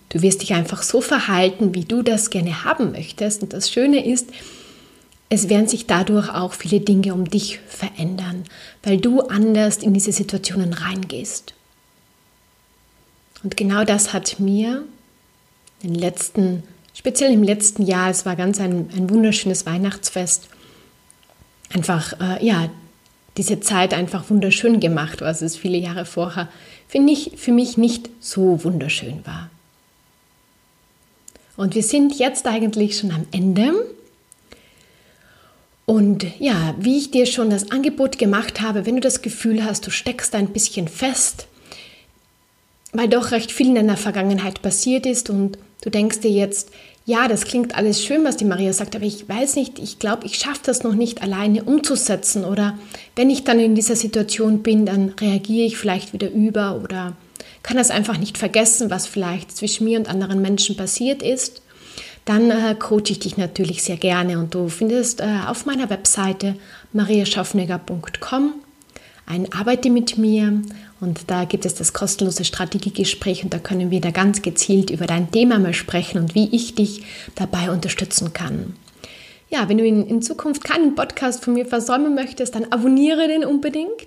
Du 0.09 0.23
wirst 0.23 0.41
dich 0.41 0.55
einfach 0.55 0.83
so 0.83 1.03
verhalten, 1.03 1.75
wie 1.75 1.85
du 1.85 2.01
das 2.01 2.31
gerne 2.31 2.65
haben 2.65 2.93
möchtest. 2.93 3.43
Und 3.43 3.53
das 3.53 3.71
Schöne 3.71 4.07
ist, 4.07 4.31
es 5.29 5.51
werden 5.51 5.69
sich 5.69 5.87
dadurch 5.87 6.31
auch 6.31 6.55
viele 6.55 6.81
Dinge 6.81 7.13
um 7.13 7.29
dich 7.29 7.61
verändern, 7.69 8.45
weil 8.83 8.97
du 8.97 9.21
anders 9.21 9.77
in 9.77 9.93
diese 9.93 10.13
Situationen 10.13 10.73
reingehst. 10.73 11.53
Und 13.43 13.59
genau 13.59 13.85
das 13.85 14.15
hat 14.15 14.41
mir 14.41 14.83
den 15.83 15.95
letzten, 15.95 16.63
speziell 16.95 17.35
im 17.35 17.43
letzten 17.43 17.83
Jahr, 17.83 18.09
es 18.09 18.25
war 18.25 18.35
ganz 18.35 18.61
ein, 18.61 18.89
ein 18.97 19.11
wunderschönes 19.11 19.67
Weihnachtsfest, 19.67 20.49
einfach, 21.73 22.15
äh, 22.21 22.45
ja, 22.45 22.69
diese 23.37 23.61
Zeit 23.61 23.95
einfach 23.95 24.29
wunderschön 24.29 24.81
gemacht, 24.81 25.21
was 25.21 25.41
es 25.41 25.57
viele 25.57 25.79
Jahre 25.79 26.05
vorher 26.05 26.49
finde 26.91 27.13
ich, 27.13 27.33
für 27.37 27.53
mich 27.53 27.77
nicht 27.77 28.11
so 28.19 28.65
wunderschön 28.65 29.25
war. 29.25 29.49
Und 31.57 31.75
wir 31.75 31.85
sind 31.85 32.19
jetzt 32.19 32.47
eigentlich 32.47 32.99
schon 32.99 33.13
am 33.13 33.27
Ende 33.31 33.73
und 35.87 36.27
ja, 36.39 36.75
wie 36.79 36.99
ich 36.99 37.11
dir 37.11 37.27
schon 37.27 37.51
das 37.51 37.71
Angebot 37.71 38.19
gemacht 38.19 38.61
habe, 38.61 38.87
wenn 38.87 38.97
du 38.97 39.01
das 39.01 39.23
Gefühl 39.23 39.65
hast, 39.65 39.87
du 39.87 39.91
steckst 39.91 40.35
ein 40.35 40.49
bisschen 40.49 40.89
fest, 40.89 41.47
weil 42.93 43.09
doch 43.09 43.31
recht 43.31 43.53
viel 43.53 43.69
in 43.69 43.75
deiner 43.77 43.97
Vergangenheit 43.97 44.63
passiert 44.63 45.07
ist 45.07 45.31
und 45.31 45.59
du 45.83 45.91
denkst 45.91 46.21
dir 46.21 46.31
jetzt, 46.31 46.71
ja, 47.11 47.27
das 47.27 47.45
klingt 47.45 47.77
alles 47.77 48.05
schön, 48.05 48.23
was 48.25 48.37
die 48.37 48.45
Maria 48.45 48.73
sagt, 48.73 48.95
aber 48.95 49.05
ich 49.05 49.29
weiß 49.29 49.57
nicht, 49.57 49.81
ich 49.81 49.99
glaube, 49.99 50.27
ich 50.27 50.37
schaffe 50.37 50.61
das 50.65 50.85
noch 50.85 50.95
nicht 50.95 51.23
alleine 51.23 51.65
umzusetzen 51.65 52.45
oder? 52.45 52.79
Wenn 53.17 53.31
ich 53.31 53.43
dann 53.43 53.59
in 53.59 53.75
dieser 53.75 53.97
Situation 53.97 54.63
bin, 54.63 54.87
dann 54.87 55.09
reagiere 55.21 55.67
ich 55.67 55.77
vielleicht 55.77 56.13
wieder 56.13 56.31
über 56.31 56.81
oder 56.81 57.17
kann 57.65 57.77
das 57.77 57.91
einfach 57.91 58.17
nicht 58.17 58.39
vergessen, 58.39 58.91
was 58.91 59.09
vielleicht 59.09 59.57
zwischen 59.57 59.87
mir 59.87 59.99
und 59.99 60.09
anderen 60.09 60.41
Menschen 60.41 60.77
passiert 60.77 61.21
ist. 61.21 61.63
Dann 62.27 62.49
äh, 62.53 62.77
coache 62.79 63.11
ich 63.11 63.19
dich 63.19 63.37
natürlich 63.37 63.83
sehr 63.83 63.97
gerne 63.97 64.39
und 64.39 64.55
du 64.55 64.69
findest 64.69 65.21
äh, 65.21 65.25
auf 65.49 65.67
meiner 65.67 65.91
Webseite 65.91 66.55
mariaschaffneger.com 66.93 68.55
ein 69.27 69.53
Arbeite 69.53 69.91
mit 69.91 70.17
mir 70.17 70.63
und 71.01 71.31
da 71.31 71.45
gibt 71.45 71.65
es 71.65 71.75
das 71.75 71.93
kostenlose 71.93 72.45
Strategiegespräch 72.45 73.45
und 73.45 73.55
da 73.55 73.59
können 73.59 73.91
wir 73.91 74.01
da 74.01 74.11
ganz 74.11 74.43
gezielt 74.43 74.91
über 74.91 75.07
dein 75.07 75.31
Thema 75.31 75.59
mal 75.59 75.75
sprechen 75.75 76.21
und 76.21 76.35
wie 76.35 76.55
ich 76.55 76.75
dich 76.75 77.05
dabei 77.35 77.71
unterstützen 77.71 78.33
kann. 78.33 78.77
Ja, 79.49 79.69
wenn 79.69 79.79
du 79.79 79.87
in, 79.87 80.07
in 80.07 80.23
Zukunft 80.23 80.63
keinen 80.63 80.95
Podcast 80.95 81.45
von 81.45 81.55
mir 81.55 81.67
versäumen 81.67 82.15
möchtest, 82.15 82.55
dann 82.55 82.67
abonniere 82.67 83.27
den 83.27 83.45
unbedingt. 83.45 84.07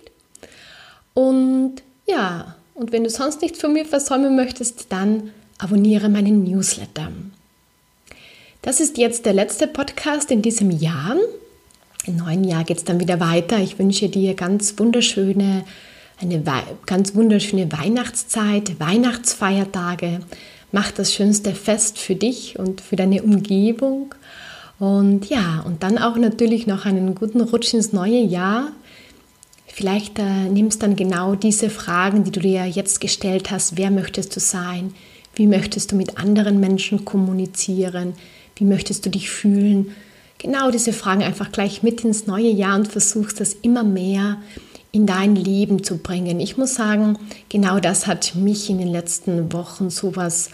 Und 1.14 1.84
ja, 2.08 2.56
und 2.76 2.92
wenn 2.92 3.04
du 3.04 3.10
sonst 3.10 3.42
nichts 3.42 3.60
von 3.60 3.74
mir 3.74 3.86
versäumen 3.86 4.36
möchtest, 4.36 4.92
dann 4.92 5.32
abonniere 5.58 6.10
meinen 6.10 6.44
Newsletter. 6.44 7.12
Das 8.62 8.80
ist 8.80 8.98
jetzt 8.98 9.26
der 9.26 9.34
letzte 9.34 9.68
Podcast 9.68 10.32
in 10.32 10.42
diesem 10.42 10.72
Jahr. 10.72 11.18
Im 12.06 12.18
neuen 12.18 12.44
Jahr 12.44 12.64
geht 12.64 12.78
es 12.78 12.84
dann 12.84 13.00
wieder 13.00 13.20
weiter. 13.20 13.60
Ich 13.60 13.78
wünsche 13.78 14.10
dir 14.10 14.34
ganz 14.36 14.78
wunderschöne, 14.78 15.66
eine 16.24 16.44
ganz 16.86 17.16
wunderschöne 17.16 17.72
Weihnachtszeit, 17.72 18.80
Weihnachtsfeiertage. 18.80 20.20
Mach 20.72 20.92
das 20.92 21.14
schönste 21.14 21.54
Fest 21.54 22.00
für 22.00 22.16
dich 22.16 22.58
und 22.58 22.82
für 22.82 22.96
deine 22.96 23.24
Umgebung. 23.24 24.16
Und 24.80 25.30
ja, 25.30 25.64
und 25.66 25.84
dann 25.84 25.98
auch 25.98 26.18
natürlich 26.18 26.68
noch 26.68 26.86
einen 26.86 27.16
guten 27.16 27.42
Rutsch 27.42 27.74
ins 27.74 27.94
neue 27.94 28.22
Jahr. 28.22 28.72
Vielleicht 29.68 30.20
äh, 30.20 30.50
nimmst 30.50 30.84
dann 30.84 30.96
genau 30.96 31.36
diese 31.36 31.70
Fragen, 31.70 32.24
die 32.24 32.32
du 32.32 32.40
dir 32.40 32.66
jetzt 32.66 33.02
gestellt 33.02 33.52
hast. 33.52 33.78
Wer 33.78 33.92
möchtest 33.92 34.36
du 34.36 34.40
sein? 34.40 34.94
Wie 35.36 35.48
möchtest 35.48 35.92
du 35.92 35.96
mit 35.96 36.18
anderen 36.18 36.60
Menschen 36.60 37.06
kommunizieren? 37.06 38.14
Wie 38.56 38.66
möchtest 38.66 39.06
du 39.06 39.10
dich 39.10 39.30
fühlen? 39.30 39.96
Genau 40.38 40.70
diese 40.72 40.94
Fragen 40.94 41.24
einfach 41.24 41.52
gleich 41.52 41.84
mit 41.84 42.04
ins 42.04 42.28
neue 42.28 42.52
Jahr 42.52 42.76
und 42.76 42.88
versuchst 42.88 43.40
das 43.40 43.54
immer 43.54 43.84
mehr 43.84 44.38
in 44.94 45.08
dein 45.08 45.36
Leben 45.36 45.84
zu 45.84 45.98
bringen. 45.98 46.40
Ich 46.40 46.56
muss 46.56 46.76
sagen, 46.76 47.18
genau 47.50 47.80
das 47.80 48.08
hat 48.08 48.36
mich 48.36 48.70
in 48.70 48.78
den 48.78 48.90
letzten 48.90 49.52
Wochen 49.52 49.90
sowas 49.90 50.52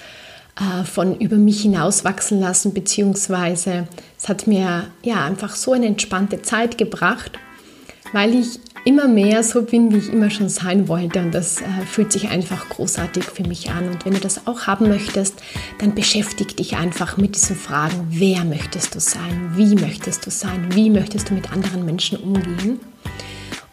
äh, 0.56 0.86
von 0.86 1.20
über 1.20 1.36
mich 1.36 1.62
hinauswachsen 1.62 2.40
lassen, 2.40 2.74
beziehungsweise 2.74 3.88
es 4.18 4.30
hat 4.30 4.48
mir 4.48 4.86
ja 5.04 5.26
einfach 5.26 5.56
so 5.56 5.74
eine 5.74 5.88
entspannte 5.88 6.42
Zeit 6.42 6.78
gebracht, 6.78 7.34
weil 8.14 8.34
ich 8.34 8.62
immer 8.86 9.10
mehr 9.10 9.44
so 9.44 9.64
bin, 9.64 9.92
wie 9.92 9.98
ich 9.98 10.10
immer 10.10 10.30
schon 10.30 10.48
sein 10.48 10.88
wollte. 10.88 11.20
Und 11.20 11.34
das 11.34 11.60
äh, 11.60 11.66
fühlt 11.86 12.14
sich 12.14 12.30
einfach 12.30 12.70
großartig 12.70 13.26
für 13.26 13.44
mich 13.44 13.70
an. 13.72 13.90
Und 13.90 14.06
wenn 14.06 14.14
du 14.14 14.22
das 14.22 14.48
auch 14.48 14.68
haben 14.68 14.88
möchtest, 14.88 15.36
dann 15.80 15.96
beschäftige 15.96 16.56
dich 16.56 16.78
einfach 16.78 17.18
mit 17.18 17.36
diesen 17.36 17.58
Fragen. 17.58 18.08
Wer 18.10 18.46
möchtest 18.46 18.96
du 18.96 19.02
sein? 19.02 19.52
Wie 19.58 19.76
möchtest 19.76 20.26
du 20.26 20.32
sein? 20.32 20.70
Wie 20.74 20.90
möchtest 20.90 21.30
du 21.30 21.34
mit 21.34 21.52
anderen 21.52 21.84
Menschen 21.84 22.18
umgehen? 22.20 22.80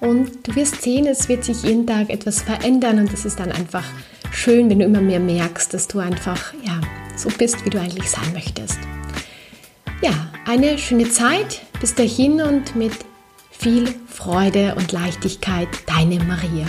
Und 0.00 0.46
du 0.46 0.54
wirst 0.54 0.82
sehen, 0.82 1.06
es 1.06 1.28
wird 1.28 1.44
sich 1.44 1.62
jeden 1.62 1.86
Tag 1.86 2.10
etwas 2.10 2.42
verändern 2.42 2.98
und 2.98 3.12
das 3.12 3.24
ist 3.24 3.40
dann 3.40 3.50
einfach 3.50 3.84
schön, 4.30 4.68
wenn 4.68 4.78
du 4.78 4.84
immer 4.84 5.00
mehr 5.00 5.20
merkst, 5.20 5.72
dass 5.72 5.88
du 5.88 5.98
einfach 5.98 6.52
ja, 6.64 6.80
so 7.16 7.30
bist, 7.30 7.64
wie 7.64 7.70
du 7.70 7.80
eigentlich 7.80 8.10
sein 8.10 8.32
möchtest. 8.32 8.78
Ja, 10.02 10.12
eine 10.46 10.78
schöne 10.78 11.08
Zeit. 11.08 11.62
Bis 11.80 11.94
dahin 11.94 12.40
und 12.40 12.76
mit 12.76 12.92
viel 13.50 13.94
Freude 14.06 14.74
und 14.76 14.92
Leichtigkeit, 14.92 15.68
deine 15.86 16.22
Maria. 16.24 16.66